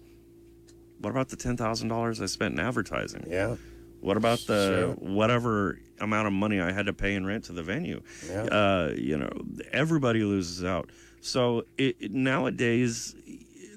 [0.98, 3.24] what about the ten thousand dollars I spent in advertising?
[3.28, 3.56] Yeah.
[4.00, 5.12] What about the Sure.
[5.14, 8.00] whatever amount of money I had to pay in rent to the venue?
[8.28, 8.42] Yeah.
[8.44, 9.30] Uh, you know,
[9.72, 10.90] everybody loses out.
[11.20, 13.14] So it, it- nowadays,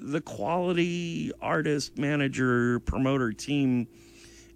[0.01, 3.87] the quality artist, manager, promoter team,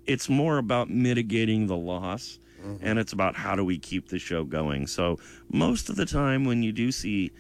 [0.06, 2.40] it's more about mitigating the loss,
[2.82, 4.88] and it's about how do we keep the show going.
[4.88, 5.20] So
[5.52, 7.32] most of the time, when you do see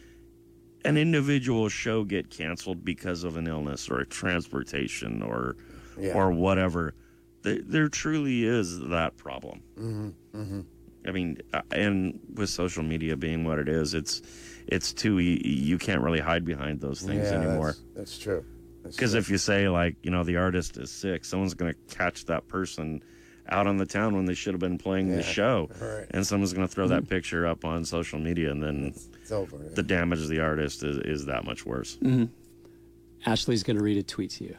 [0.85, 5.55] an individual show get canceled because of an illness or a transportation or
[5.97, 6.13] Yeah.
[6.13, 6.93] or whatever,
[7.43, 9.61] there, there truly is that problem.
[9.79, 10.61] Mm-hmm.
[11.05, 14.21] I mean, uh, and with social media being what it is, it's
[14.67, 17.67] it's too e- you can't really hide behind those things yeah, anymore.
[17.67, 18.45] That's, that's true.
[18.83, 22.25] Because if you say like, you know, the artist is sick, someone's going to catch
[22.25, 23.01] that person
[23.49, 26.05] out on the town when they should have been playing the show, right.
[26.11, 29.57] and someone's going to throw that picture up on social media, and then it's over.
[29.57, 29.69] yeah.
[29.73, 31.97] the damage to the artist is, is that much worse.
[33.25, 34.55] Ashley's going to read a tweet to you.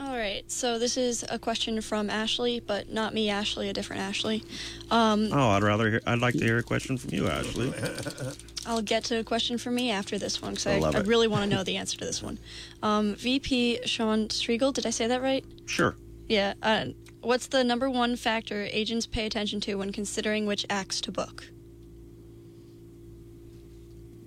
[0.00, 4.02] All right, so this is a question from Ashley, but not me, Ashley, a different
[4.02, 4.44] Ashley.
[4.92, 7.72] Um, Oh, I'd rather hear, I'd like to hear a question from you, Ashley.
[8.66, 11.26] I'll get to a question from me after this one because I I, I really
[11.26, 12.38] want to know the answer to this one.
[12.80, 15.44] Um, VP Sean Striegel, did I say that right?
[15.66, 15.96] Sure.
[16.28, 16.54] Yeah.
[16.62, 16.86] Uh,
[17.28, 21.44] what's the number one factor agents pay attention to when considering which acts to book?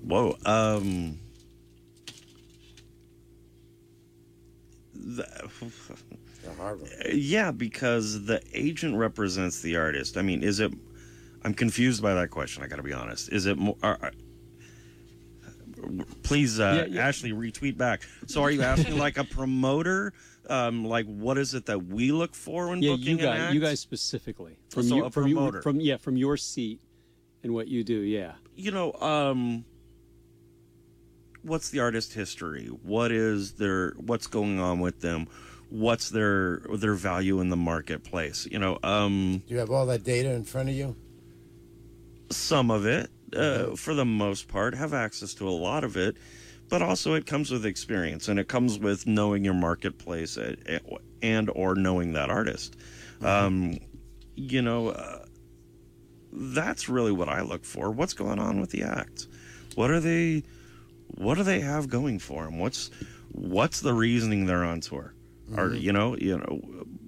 [0.03, 0.37] Whoa.
[0.45, 1.17] Um.
[4.93, 5.25] The,
[6.43, 6.89] The hard one.
[7.13, 10.17] yeah, because the agent represents the artist.
[10.17, 10.71] I mean, is it?
[11.43, 12.63] I'm confused by that question.
[12.63, 13.31] I got to be honest.
[13.31, 13.77] Is it more?
[13.83, 14.11] Are, are-
[16.23, 17.07] please, uh, Yeah, yeah.
[17.07, 18.01] Ashley, retweet back.
[18.25, 20.13] So, are you asking like a promoter?
[20.49, 23.53] Um, like, what is it that we look for when Yeah, booking you an act?
[23.53, 26.81] you guys specifically from So you, a from you, from yeah, from your seat
[27.43, 27.99] and what you do.
[27.99, 28.33] Yeah.
[28.55, 29.65] you know, um,
[31.43, 32.67] what's the artist history?
[32.67, 35.27] What is their what's going on with them?
[35.69, 38.47] What's their their value in the marketplace?
[38.51, 40.95] You know, um, Do you have all that data in front of you?
[42.29, 46.15] some of it, uh, for the most part, have access to a lot of it,
[46.71, 50.55] but also it comes with experience and it comes with knowing your marketplace uh,
[51.21, 52.77] and or knowing that artist.
[53.21, 53.77] Um,
[54.35, 55.25] you know, uh,
[56.31, 57.91] that's really what I look for.
[57.91, 59.27] What's going on with the act?
[59.75, 60.43] What are they?
[61.17, 62.57] What do they have going for them?
[62.57, 62.89] What's
[63.33, 65.13] what's the reasoning they're on tour?
[65.57, 66.61] Or you know, you know,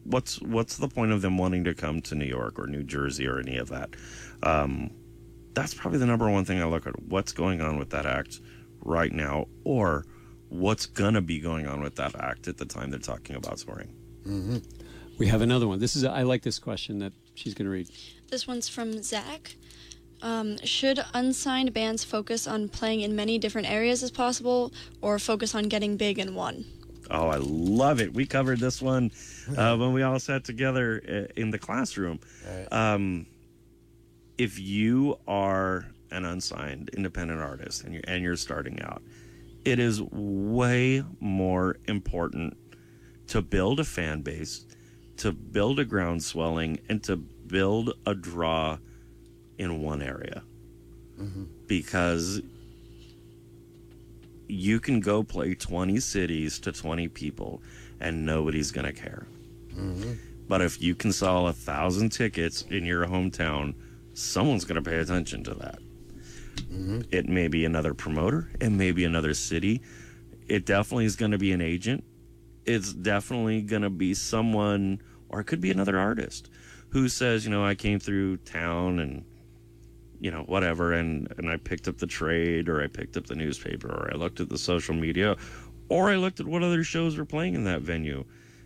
[0.03, 3.25] what's what's the point of them wanting to come to New York or New Jersey
[3.25, 3.91] or any of that?
[4.43, 4.91] Um,
[5.53, 7.01] that's probably the number one thing I look at.
[7.01, 8.41] What's going on with that act
[8.85, 10.05] right now, or
[10.49, 14.61] what's gonna be going on with that act at the time they're talking about touring?
[15.17, 15.79] We have another one.
[15.79, 17.89] This is I like this question that she's going to read.
[18.29, 19.55] This one's from Zach.
[20.21, 24.71] Um, should unsigned bands focus on playing in many different areas as possible,
[25.01, 26.65] or focus on getting big in one?
[27.11, 28.13] Oh, I love it.
[28.13, 29.11] We covered this one
[29.57, 32.19] uh, when we all sat together uh, in the classroom.
[32.47, 32.71] Right.
[32.71, 33.25] Um,
[34.37, 39.01] if you are an unsigned independent artist and you're, and you're starting out,
[39.65, 42.57] it is way more important
[43.27, 44.65] to build a fan base,
[45.17, 48.77] to build a ground swelling, and to build a draw
[49.57, 50.43] in one area.
[51.19, 51.43] Mm-hmm.
[51.67, 52.41] Because
[54.47, 57.61] you can go play 20 cities to 20 people
[57.99, 59.25] and nobody's going to care.
[59.73, 60.13] Mm-hmm.
[60.47, 63.73] But if you can sell a thousand tickets in your hometown,
[64.13, 65.79] someone's going to pay attention to that.
[66.55, 67.01] Mm-hmm.
[67.11, 69.81] It may be another promoter, it may be another city.
[70.47, 72.03] It definitely is going to be an agent.
[72.65, 76.49] It's definitely going to be someone, or it could be another artist
[76.89, 79.25] who says, you know, I came through town and
[80.23, 83.35] you know whatever and and i picked up the trade or i picked up the
[83.35, 85.35] newspaper or i looked at the social media
[85.89, 88.23] or i looked at what other shows were playing in that venue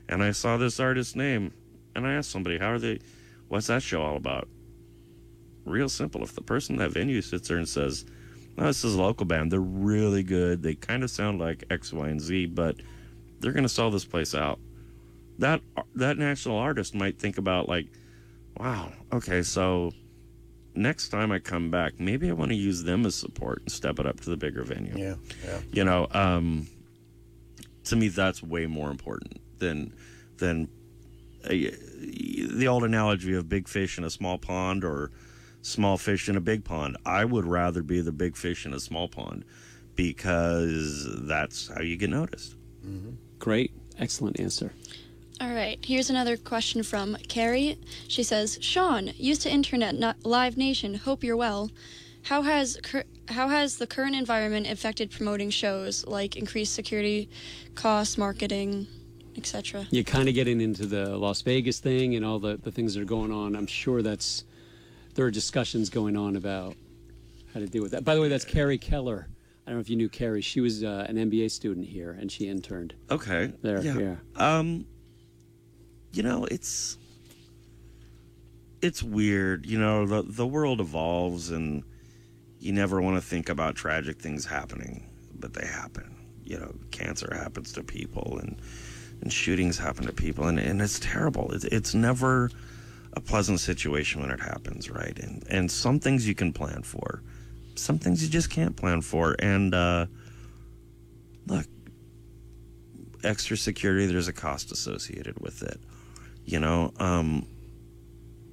[0.07, 1.51] and i saw this artist's name
[1.95, 2.99] and i asked somebody how are they
[3.47, 4.47] what's that show all about
[5.69, 8.05] real simple if the person in that venue sits there and says
[8.57, 11.93] no this is a local band they're really good they kind of sound like x
[11.93, 12.75] y and z but
[13.39, 14.59] they're going to sell this place out
[15.39, 15.61] that
[15.95, 17.87] that national artist might think about like
[18.57, 19.91] wow okay so
[20.77, 23.99] next time I come back, maybe I want to use them as support and step
[23.99, 24.93] it up to the bigger venue.
[24.95, 25.59] Yeah, yeah.
[25.71, 26.67] You know, um,
[27.85, 29.93] to me, that's way more important than
[30.37, 30.69] than
[31.49, 35.11] a, the old analogy of big fish in a small pond or
[35.67, 36.97] small fish in a big pond.
[37.05, 39.43] I would rather be the big fish in a small pond
[39.95, 42.55] because that's how you get noticed.
[42.85, 43.11] Mm-hmm.
[43.39, 44.71] Great, excellent answer.
[45.39, 47.77] All right, here's another question from Carrie.
[48.07, 50.95] She says, "Sean, used to internet no- Live Nation.
[50.95, 51.69] Hope you're well.
[52.23, 57.29] How has cur- how has the current environment affected promoting shows like increased security
[57.75, 58.87] costs, marketing,
[59.35, 59.85] etc.
[59.91, 63.01] You're kind of getting into the Las Vegas thing and all the, the things that
[63.01, 63.55] are going on.
[63.55, 64.43] I'm sure that's
[65.17, 66.75] there are discussions going on about
[67.53, 68.05] how to deal with that.
[68.05, 69.27] By the way, that's Carrie Keller.
[69.65, 70.41] I don't know if you knew Carrie.
[70.41, 73.51] She was uh, an MBA student here, and she interned Okay.
[73.63, 73.81] there.
[73.81, 74.15] Yeah.
[74.35, 74.85] Um,
[76.13, 76.97] you know, it's
[78.81, 79.65] it's weird.
[79.65, 81.83] You know, the the world evolves, and
[82.59, 86.15] you never want to think about tragic things happening, but they happen.
[86.45, 88.61] You know, cancer happens to people, and
[89.21, 91.51] and shootings happen to people, and, and it's terrible.
[91.53, 92.51] It's it's never
[93.17, 95.17] a pleasant situation when it happens, right?
[95.19, 97.21] And and some things you can plan for,
[97.75, 100.05] some things you just can't plan for, and uh,
[101.47, 101.65] look,
[103.23, 105.79] extra security there's a cost associated with it
[106.47, 106.91] you know?
[106.99, 107.45] Um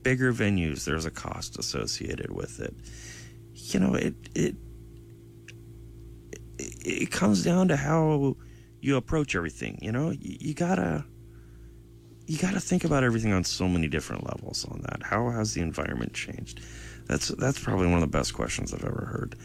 [0.02, 2.74] bigger venues there's a cost associated with it.
[3.54, 4.56] You know it it
[6.58, 8.36] it, it comes down to how
[8.80, 10.10] you approach everything you know?
[10.10, 11.04] You, you gotta
[12.26, 15.60] you gotta think about everything on so many different levels on that how has the
[15.60, 16.60] environment changed
[17.06, 19.36] that's that's probably one of the best questions i've ever heard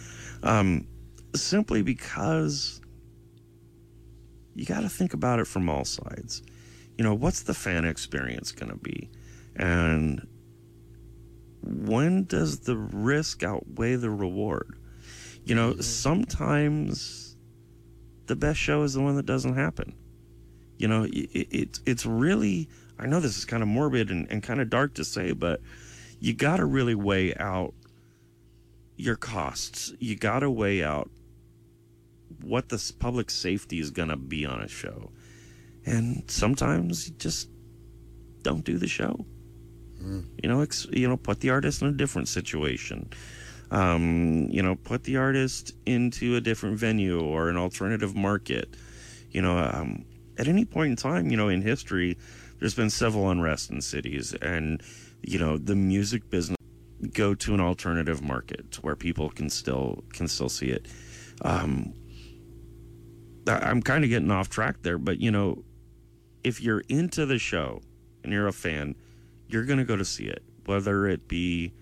[0.44, 0.88] um
[1.36, 2.80] simply because
[4.60, 6.44] you got to think about it from all sides.
[6.98, 9.10] You know, what's the fan experience going to be?
[9.56, 10.28] And
[11.64, 14.78] when does the risk outweigh the reward?
[15.46, 17.38] You know, sometimes
[18.26, 19.96] the best show is the one that doesn't happen.
[20.80, 24.32] You know, it, it, it's it's really, I know this is kind of morbid and,
[24.32, 25.62] and kind of dark to say, but
[26.20, 27.74] you got to really weigh out
[28.96, 29.94] your costs.
[30.00, 31.12] You got to weigh out
[32.42, 35.12] what the public safety is going to be on a show.
[35.86, 37.50] And sometimes you just
[38.42, 39.26] don't do the show.
[40.42, 43.10] You know, ex- you know, put the artist in a different situation.
[43.72, 48.76] Um, you know, put the artist into a different venue or an alternative market.
[49.32, 50.06] You know, um,
[50.40, 52.18] at any point in time, you know, in history,
[52.60, 54.82] there's been civil unrest in cities, and
[55.22, 56.56] you know, the music business
[57.14, 60.88] go to an alternative market where people can still can still see it.
[61.42, 61.94] Um,
[63.48, 65.64] I'm kind of getting off track there, but you know,
[66.44, 67.82] if you're into the show
[68.24, 68.96] and you're a fan,
[69.48, 71.74] you're going to go to see it, whether it be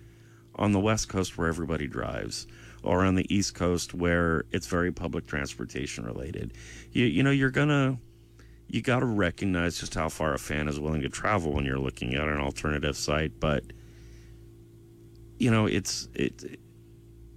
[0.54, 2.46] on the West Coast where everybody drives
[2.82, 6.54] or on the East Coast where it's very public transportation related.
[6.92, 7.98] You, you know, you're going to,
[8.68, 11.78] you got to recognize just how far a fan is willing to travel when you're
[11.78, 13.40] looking at an alternative site.
[13.40, 13.64] But,
[15.38, 16.60] you know, it's, it,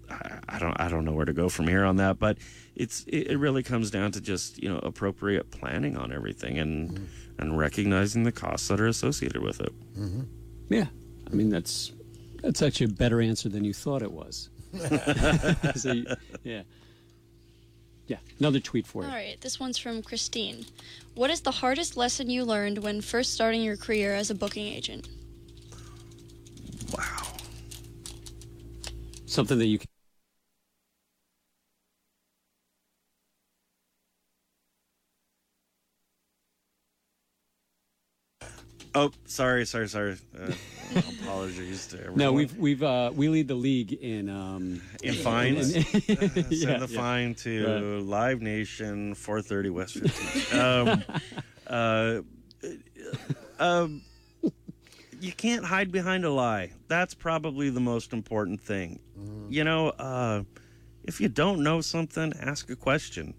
[0.10, 2.38] I- I don't, I don't know where to go from here on that, but
[2.76, 6.92] it's, it, it really comes down to just, you know, appropriate planning on everything and,
[6.92, 7.04] mm-hmm.
[7.40, 9.72] and recognizing the costs that are associated with it.
[9.98, 10.22] Mm-hmm.
[10.70, 10.88] Yeah.
[11.32, 11.94] I mean, that's
[12.42, 14.50] that's actually a better answer than you thought it was.
[15.76, 15.94] So,
[16.44, 16.64] yeah.
[18.12, 18.18] Yeah.
[18.40, 19.08] Another tweet for you.
[19.08, 20.66] All right, this one's from Christine.
[21.16, 24.68] What is the hardest lesson you learned when first starting your career as a booking
[24.68, 25.08] agent?
[26.94, 27.38] Wow.
[29.26, 29.91] Something that you can.
[38.94, 40.18] Oh, sorry, sorry, sorry.
[40.38, 40.52] Uh,
[41.22, 42.18] apologies to everyone.
[42.18, 45.74] No, we've we've uh, we lead the league in um, in fines.
[45.76, 46.14] in- Send
[46.52, 47.00] yeah, the yeah.
[47.00, 50.60] fine to Live Nation, 430 West 15th.
[50.60, 51.04] um,
[51.68, 52.22] uh,
[53.64, 54.02] um,
[55.22, 56.72] you can't hide behind a lie.
[56.88, 59.00] That's probably the most important thing.
[59.50, 60.44] You know, uh,
[61.04, 63.36] if you don't know something, ask a question.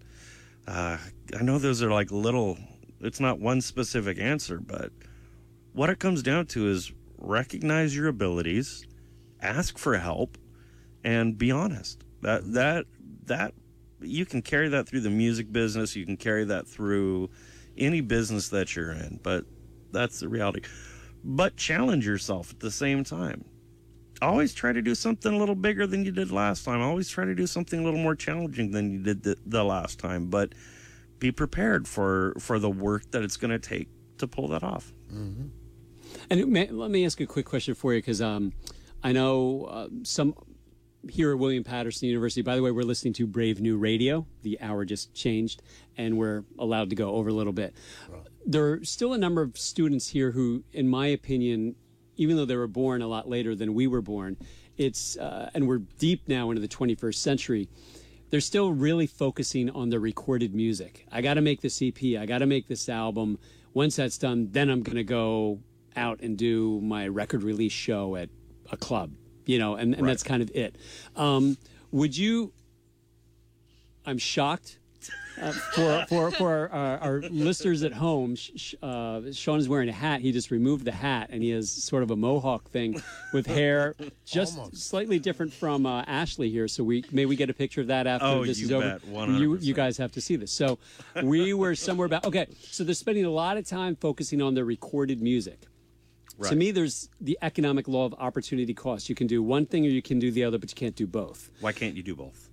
[0.65, 0.97] Uh,
[1.37, 2.57] I know those are like little,
[3.01, 4.91] it's not one specific answer, but
[5.73, 8.85] what it comes down to is recognize your abilities,
[9.41, 10.37] ask for help,
[11.03, 12.03] and be honest.
[12.21, 12.85] That that
[13.25, 13.53] that
[14.01, 15.95] you can carry that through the music business.
[15.95, 17.29] You can carry that through
[17.77, 19.19] any business that you're in.
[19.23, 19.45] But
[19.91, 20.61] that's the reality.
[21.23, 23.45] But challenge yourself at the same time.
[24.21, 26.81] Always try to do something a little bigger than you did last time.
[26.81, 29.99] Always try to do something a little more challenging than you did the, the last
[29.99, 30.27] time.
[30.29, 30.53] But
[31.19, 34.93] be prepared for for the work that it's going to take to pull that off.
[35.11, 35.47] Mm-hmm.
[36.29, 38.53] And may, let me ask a quick question for you because um,
[39.03, 40.35] I know uh, some
[41.09, 42.41] here at William Paterson University.
[42.41, 44.25] By the way, we're listening to Brave New Radio.
[44.41, 45.61] The hour just changed,
[45.97, 47.75] and we're allowed to go over a little bit.
[48.45, 51.75] There are still a number of students here who, in my opinion,
[52.15, 54.37] even though they were born a lot later than we were born,
[54.77, 57.69] it's uh, and we're deep now into the 21st century.
[58.29, 61.05] They're still really focusing on the recorded music.
[61.11, 62.01] I got to make this EP.
[62.17, 63.37] I got to make this album.
[63.75, 65.59] Once that's done, then I'm going to go
[65.95, 68.29] out and do my record release show at
[68.71, 69.11] a club,
[69.45, 70.75] you know, and, and that's kind of it.
[71.15, 71.57] Um,
[71.91, 72.53] would you?
[74.05, 74.79] I'm shocked
[75.41, 78.35] Uh, for for for our, our listeners at home,
[78.83, 80.21] uh, Sean is wearing a hat.
[80.21, 83.01] He just removed the hat, and he has sort of a mohawk thing
[83.33, 84.77] with hair, just Almost.
[84.87, 86.67] slightly different from uh, Ashley here.
[86.67, 88.99] So we may we get a picture of that after Oh, this is over.
[89.11, 89.75] You you 100%.
[89.75, 90.51] guys have to see this.
[90.51, 90.77] So
[91.23, 92.45] we were somewhere about okay.
[92.69, 95.63] So they're spending a lot of time focusing on their recorded music.
[96.41, 99.07] To me, there's the economic law of opportunity cost.
[99.07, 101.07] You can do one thing or you can do the other, but you can't do
[101.07, 101.49] both.
[101.61, 102.49] Why can't you do both?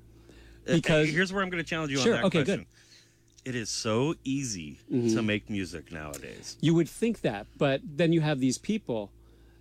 [0.69, 2.59] Uh, Because- here's where I'm going to challenge you Sure, on that okay, question.
[2.59, 2.67] good.
[2.67, 3.49] Mm-hmm.
[3.49, 6.59] It is so easy to make music nowadays.
[6.61, 9.11] You would think that, but then you have these people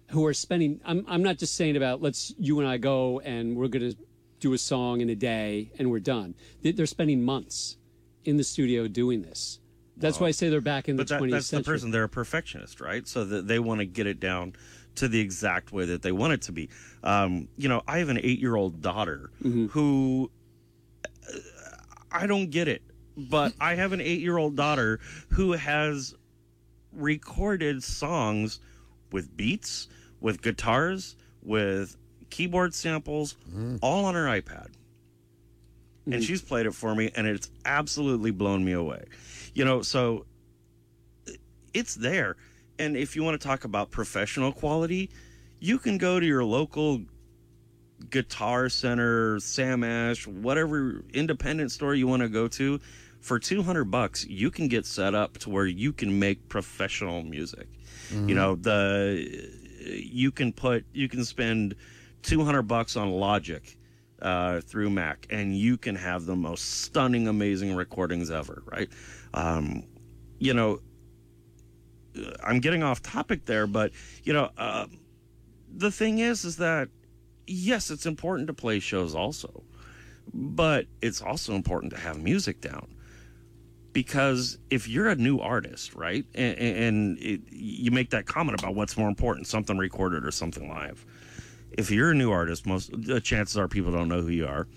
[0.07, 0.81] who are spending.
[0.83, 3.97] I'm, I'm not just saying about let's you and I go and we're going to
[4.41, 6.35] do a song in a day and we're done.
[6.61, 7.77] They're spending months
[8.25, 9.59] in the studio doing this.
[9.99, 11.91] That's why I say they're back in the But that, 20th that's the person.
[11.91, 13.07] They're a perfectionist, right?
[13.07, 14.53] So that they want to get it down
[14.95, 16.69] to the exact way that they want it to be.
[17.03, 19.67] Um, you know, I have an eight-year-old daughter Mm-hmm.
[19.67, 20.31] who
[21.27, 21.37] uh,
[22.11, 22.81] I don't get it,
[23.17, 26.15] but I have an eight-year-old daughter who has
[26.93, 28.59] recorded songs
[29.11, 29.87] with beats,
[30.19, 31.95] with guitars, with
[32.29, 33.35] keyboard samples,
[33.81, 34.67] all on her iPad.
[36.13, 36.27] And mm-hmm.
[36.27, 39.05] she's played it for me, and it's absolutely blown me away.
[39.53, 40.25] You know, so
[41.73, 42.35] it's there.
[42.77, 45.09] And if you want to talk about professional quality,
[45.59, 47.01] you can go to your local
[48.09, 52.79] guitar center, Sam Ash, whatever independent store you want to go to.
[53.19, 57.67] For 200 bucks, you can get set up to where you can make professional music.
[58.09, 58.33] You mm-hmm.
[58.33, 59.51] know, the
[59.81, 61.75] you can put you can spend
[62.23, 63.77] 200 bucks on Logic
[64.21, 68.89] uh, through Mac, and you can have the most stunning, amazing recordings ever, right?
[69.33, 69.83] Um,
[70.39, 70.79] you know,
[72.43, 73.91] I'm getting off topic there, but
[74.23, 74.87] you know, uh,
[75.73, 76.89] the thing is, is that
[77.47, 79.63] yes, it's important to play shows also,
[80.33, 82.95] but it's also important to have music down
[83.93, 88.75] because if you're a new artist, right, and, and it, you make that comment about
[88.75, 91.05] what's more important, something recorded or something live.
[91.77, 94.67] If you're a new artist, most the chances are people don't know who you are.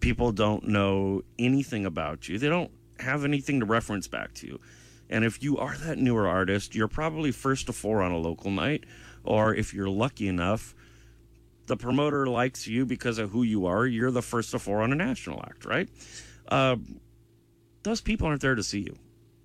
[0.00, 2.38] People don't know anything about you.
[2.38, 2.70] They don't
[3.00, 4.60] have anything to reference back to you.
[5.10, 8.50] And if you are that newer artist, you're probably first to four on a local
[8.50, 8.84] night,
[9.24, 10.74] or if you're lucky enough,
[11.66, 13.86] the promoter likes you because of who you are.
[13.86, 15.88] You're the first to four on a national act, right?
[16.48, 16.76] Uh,
[17.82, 18.96] those people aren't there to see you.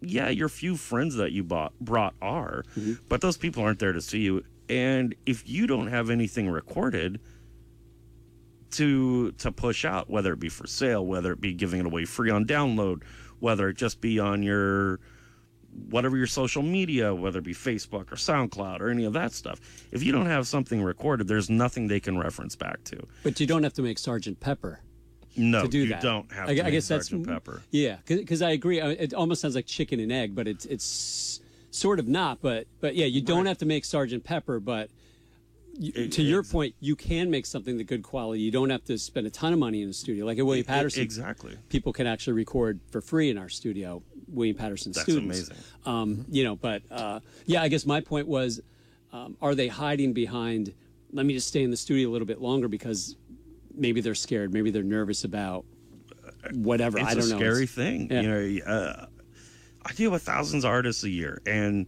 [0.01, 2.65] Yeah, your few friends that you bought brought are,
[3.07, 4.43] but those people aren't there to see you.
[4.69, 7.19] And if you don't have anything recorded
[8.71, 12.05] to to push out, whether it be for sale, whether it be giving it away
[12.05, 13.03] free on download,
[13.39, 14.99] whether it just be on your
[15.89, 19.59] whatever your social media, whether it be Facebook or SoundCloud or any of that stuff.
[19.91, 23.07] If you don't have something recorded, there's nothing they can reference back to.
[23.23, 24.79] but you don't have to make Sergeant Pepper.
[25.35, 26.01] No, to do you that.
[26.01, 27.25] don't have I, to I make guess that's Sgt.
[27.27, 27.63] Pepper.
[27.71, 28.79] Yeah, because I agree.
[28.79, 31.41] It almost sounds like chicken and egg, but it's it's
[31.73, 32.41] sort of not.
[32.41, 34.59] But but yeah, you don't have to make Sergeant Pepper.
[34.59, 34.89] But
[35.77, 38.41] you, It- to your point, you can make something that good quality.
[38.41, 40.65] You don't have to spend a ton of money in a studio, like at William
[40.65, 41.01] Paterson.
[41.01, 41.57] Exactly.
[41.69, 45.37] People can actually record for free in our studio, William Paterson That's students.
[45.49, 45.57] amazing.
[45.85, 48.61] Um, you know, but uh, yeah, I guess my point was,
[49.11, 50.73] um, are they hiding behind?
[51.11, 53.15] Let me just stay in the studio a little bit longer because
[53.75, 55.65] maybe they're scared, maybe they're nervous about
[56.51, 56.99] whatever.
[56.99, 57.37] It's I don't a know.
[57.37, 58.09] scary It's- thing.
[58.11, 58.21] yeah.
[58.21, 59.05] You know, uh,
[59.85, 61.87] I deal with thousands of artists a year, and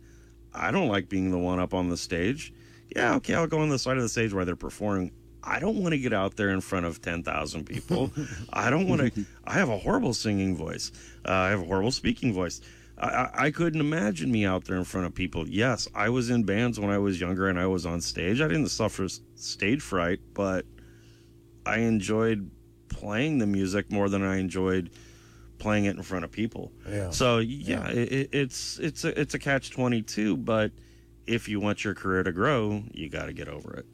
[0.54, 2.54] I don't like being the one up on the stage.
[2.96, 5.12] Yeah, okay, I'll go on the side of the stage where they're performing.
[5.44, 8.12] I don't want to get out there in front of 10,000 people.
[8.54, 9.26] I don't want to.
[9.46, 10.92] I have a horrible singing voice.
[11.28, 12.62] Uh, I have a horrible speaking voice.
[12.98, 15.48] I, I, I couldn't imagine me out there in front of people.
[15.48, 18.42] Yes, I was in bands when I was younger and I was on stage.
[18.42, 20.66] I didn't suffer stage fright, but
[21.66, 22.50] I enjoyed
[22.90, 24.90] playing the music more than I enjoyed
[25.58, 26.72] playing it in front of people.
[26.90, 27.10] Yeah.
[27.12, 30.38] So yeah, It, it, it's it's a it's a catch twenty two.
[30.38, 30.72] But
[31.28, 33.86] if you want your career to grow, you got to get over it.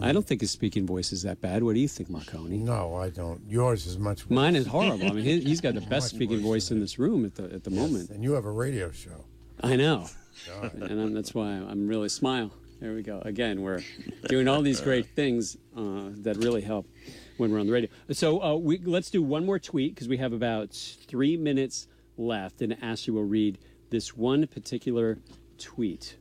[0.00, 1.64] I don't think his speaking voice is that bad.
[1.64, 2.50] What do you think, Marcone?
[2.62, 3.40] No, I don't.
[3.48, 4.30] Yours is much worse.
[4.30, 5.08] Mine is horrible.
[5.08, 7.64] I mean, he, he's got the best speaking voice in this room at the at
[7.64, 8.10] the moment.
[8.10, 9.24] And you have a radio show.
[9.62, 10.06] I know,
[10.74, 12.50] and I'm, that's why I'm really smile.
[12.80, 13.20] There we go.
[13.26, 13.82] Again, we're
[14.28, 16.86] doing all these great things uh, that really help
[17.40, 17.88] when we're on the radio.
[18.12, 22.62] So uh, we let's do one more tweet because we have about three minutes left,
[22.62, 25.18] and Ashley will read this one particular
[25.58, 26.16] tweet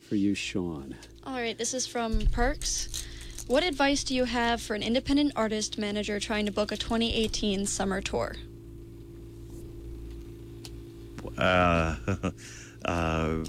[0.00, 0.94] for you, Sean.
[1.24, 3.06] All right, this is from Perks.
[3.46, 7.66] What advice do you have for an independent artist manager trying to book a 2018
[7.66, 8.34] summer tour?
[11.38, 11.96] Uh,
[12.84, 13.44] uh,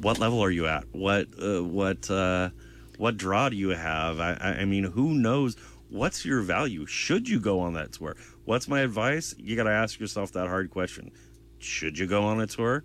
[0.00, 0.84] what level are you at?
[0.92, 2.50] What uh, what uh,
[2.96, 4.20] what draw do you have?
[4.20, 5.56] I, I I mean, who knows
[5.94, 6.84] what's your value?
[6.86, 8.16] Should you go on that tour?
[8.44, 9.34] What's my advice?
[9.38, 11.12] You got to ask yourself that hard question.
[11.58, 12.84] Should you go on a tour?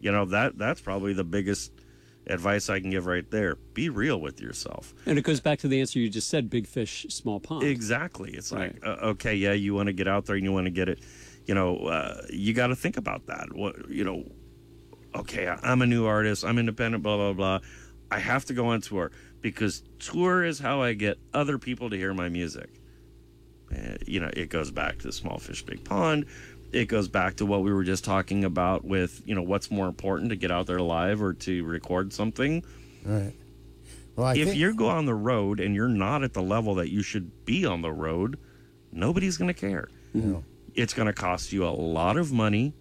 [0.00, 1.72] You know, that that's probably the biggest
[2.26, 3.56] advice I can give right there.
[3.74, 4.94] Be real with yourself.
[5.06, 7.64] And it goes back to the answer you just said: big fish, small pond.
[7.64, 8.32] Exactly.
[8.32, 8.74] It's Right.
[8.74, 10.88] like, uh, okay, yeah, you want to get out there and you want to get
[10.88, 11.00] it.
[11.46, 13.52] You know, uh, you got to think about that.
[13.52, 14.24] What you know?
[15.14, 16.44] Okay, I'm a new artist.
[16.44, 17.02] I'm independent.
[17.02, 17.58] Blah blah blah.
[18.12, 19.10] I have to go on tour
[19.40, 22.68] because tour is how I get other people to hear my music.
[23.72, 26.26] Uh, you know, it goes back to small fish, big pond.
[26.72, 29.86] It goes back to what we were just talking about with you know what's more
[29.86, 32.64] important to get out there live or to record something
[33.04, 33.32] Right.
[34.16, 36.74] Well, I if think, you go on the road and you're not at the level
[36.76, 38.38] that you should be on the road,
[38.92, 39.88] nobody's going to care.
[40.12, 40.44] know.
[40.74, 42.74] It's going to cost you a lot of money.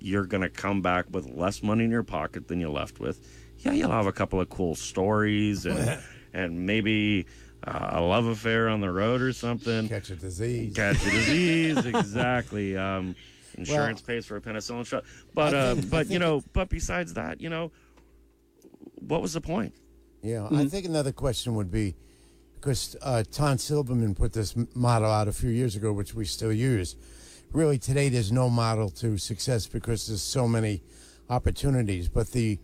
[0.00, 3.26] You're going to come back with less money in your pocket than you left with.
[3.64, 5.98] Yeah, you'll have a couple of cool stories and
[6.32, 7.26] and maybe
[7.66, 9.88] uh, a love affair on the road or something.
[9.88, 10.74] catch a disease.
[10.74, 12.76] Catch a disease, exactly.
[12.76, 13.14] Um,
[13.56, 15.04] insurance pays for a penicillin shot,
[15.34, 17.70] but I uh, think- but you know, but besides that, you know,
[19.00, 19.74] what was the point?
[20.22, 20.56] Yeah, Mm-hmm.
[20.56, 21.94] I think another question would be
[22.54, 26.52] because uh, Ton Silberman put this model out a few years ago, which we still
[26.52, 26.96] use.
[27.52, 30.82] Really, today there's no model to success because there's so many
[31.28, 32.08] opportunities.
[32.08, 32.58] But the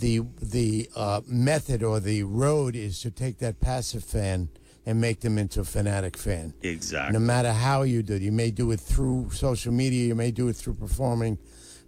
[0.00, 4.48] the the uh, method or the road is to take that passive fan
[4.86, 6.54] and make them into a fanatic fan.
[6.62, 7.12] Exactly.
[7.12, 10.30] No matter how you do it, you may do it through social media, you may
[10.30, 11.38] do it through performing,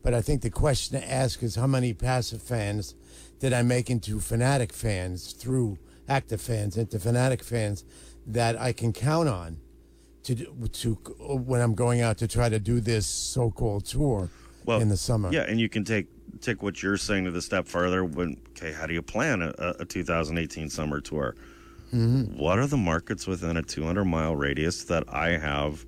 [0.03, 2.95] but I think the question to ask is how many passive fans
[3.39, 7.85] did I make into fanatic fans through active fans into fanatic fans
[8.27, 9.59] that I can count on
[10.25, 10.95] to to
[11.49, 14.29] when I'm going out to try to do this so-called tour
[14.67, 15.33] in the summer.
[15.33, 16.07] Yeah, and you can take
[16.41, 18.05] take what you're saying to the step further.
[18.05, 21.35] When okay, how do you plan a, a 2018 summer tour?
[21.93, 22.39] Mm-hmm.
[22.39, 25.85] What are the markets within a 200 mile radius that I have?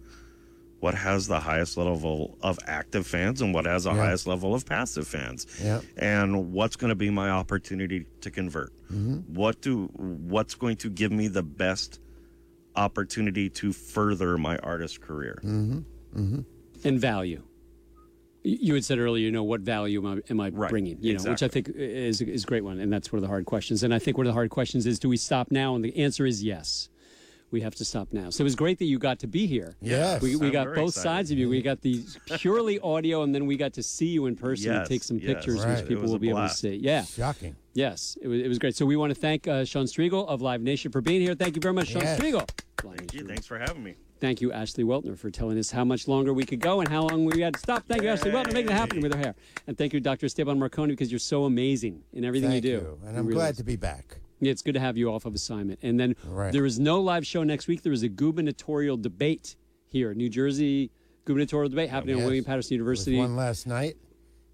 [0.80, 3.98] What has the highest level of active fans and what has the Yeah.
[4.06, 5.46] highest level of passive fans?
[5.62, 5.80] Yeah.
[5.96, 8.72] And what's going to be my opportunity to convert?
[8.90, 9.32] Mm-hmm.
[9.32, 12.00] What do what's going to give me the best
[12.74, 15.38] opportunity to further my artist career?
[15.44, 16.40] Mm-hmm.
[16.84, 17.42] and value.
[18.44, 20.98] Y- You had said earlier, you know, what value am I, am I Right, bringing?
[21.00, 23.28] You know, which I think is is a great one, and that's one of the
[23.28, 23.82] hard questions.
[23.82, 25.74] And I think one of the hard questions is, do we stop now?
[25.74, 26.88] And the answer is yes.
[27.52, 28.30] We have to stop now.
[28.30, 29.76] So it was great that you got to be here.
[29.82, 30.22] Yes.
[30.22, 31.02] we, we got both excited.
[31.02, 31.50] sides of you.
[31.50, 32.02] We got the
[32.38, 35.18] purely audio, and then we got to see you in person and Yes, take some
[35.18, 35.26] yes.
[35.26, 35.76] pictures, Right.
[35.78, 36.76] which people will a be able to see.
[36.76, 37.54] Yeah, Shocking.
[37.74, 38.74] yes, it was, it was great.
[38.74, 41.34] So we want to thank uh, Sean Striegel of Live Nation for being here.
[41.34, 42.18] Thank you very much, Sean Yes.
[42.18, 42.48] Striegel.
[42.78, 43.26] Thank you.
[43.26, 43.96] Thanks for having me.
[44.22, 47.02] Thank you, Ashley Weltner, for telling us how much longer we could go and how
[47.08, 47.82] long we had to stop.
[47.88, 49.34] Thank you, Ashley Weltner, for making it happen with her hair.
[49.66, 50.26] And thank you, Dr.
[50.26, 52.98] Esteban Marcone, because you're so amazing in everything Thank you do.
[53.04, 53.56] And You I'm really glad is.
[53.56, 54.18] to be back.
[54.38, 55.80] Yeah, it's good to have you off of assignment.
[55.82, 56.52] And then Right.
[56.52, 57.82] there is no live show next week.
[57.82, 59.56] There is a gubernatorial debate
[59.88, 60.92] here, New Jersey
[61.24, 62.22] gubernatorial debate oh, happening Yes.
[62.22, 63.18] at William Paterson University.
[63.18, 63.96] one last night,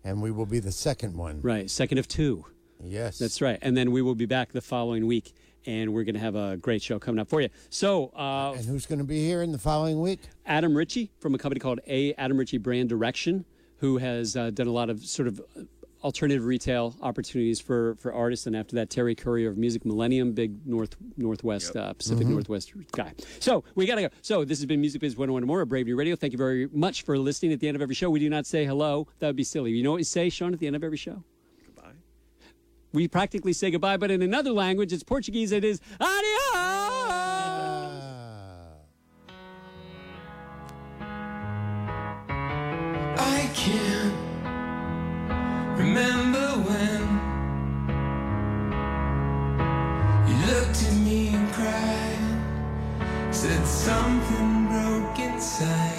[0.02, 1.42] and we will be the second one.
[1.42, 2.46] Right, second of two.
[2.82, 3.18] Yes.
[3.18, 3.58] That's right.
[3.60, 5.34] And then we will be back the following week,
[5.68, 7.50] and we're going to have a great show coming up for you.
[7.68, 10.20] So, uh, And who's going to be here in the following week?
[10.46, 12.14] Adam Ritchie from a company called A.
[12.14, 13.44] Adam Ritchie Brand Direction,
[13.76, 15.64] who has uh, done a lot of sort of uh,
[16.02, 18.46] alternative retail opportunities for, for artists.
[18.46, 23.12] And after that, Terry Currier of Music Millennium, big North Northwest uh, Pacific Northwest guy.
[23.38, 24.08] So we gotta go.
[24.22, 26.16] So this has been Music Biz 101 more of Brave New Radio.
[26.16, 27.52] Thank you very much for listening.
[27.52, 29.06] At the end of every show, we do not say hello.
[29.18, 29.72] That would be silly.
[29.72, 31.24] You know what we say, Sean, at the end of every show?
[32.92, 35.52] We practically say goodbye, but in another language, it's Portuguese.
[35.52, 36.18] It is adios.
[43.20, 44.14] I can't
[45.78, 47.00] remember when
[50.28, 55.97] you looked at me and cried, said something broke inside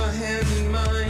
[0.00, 1.09] your hand in mine.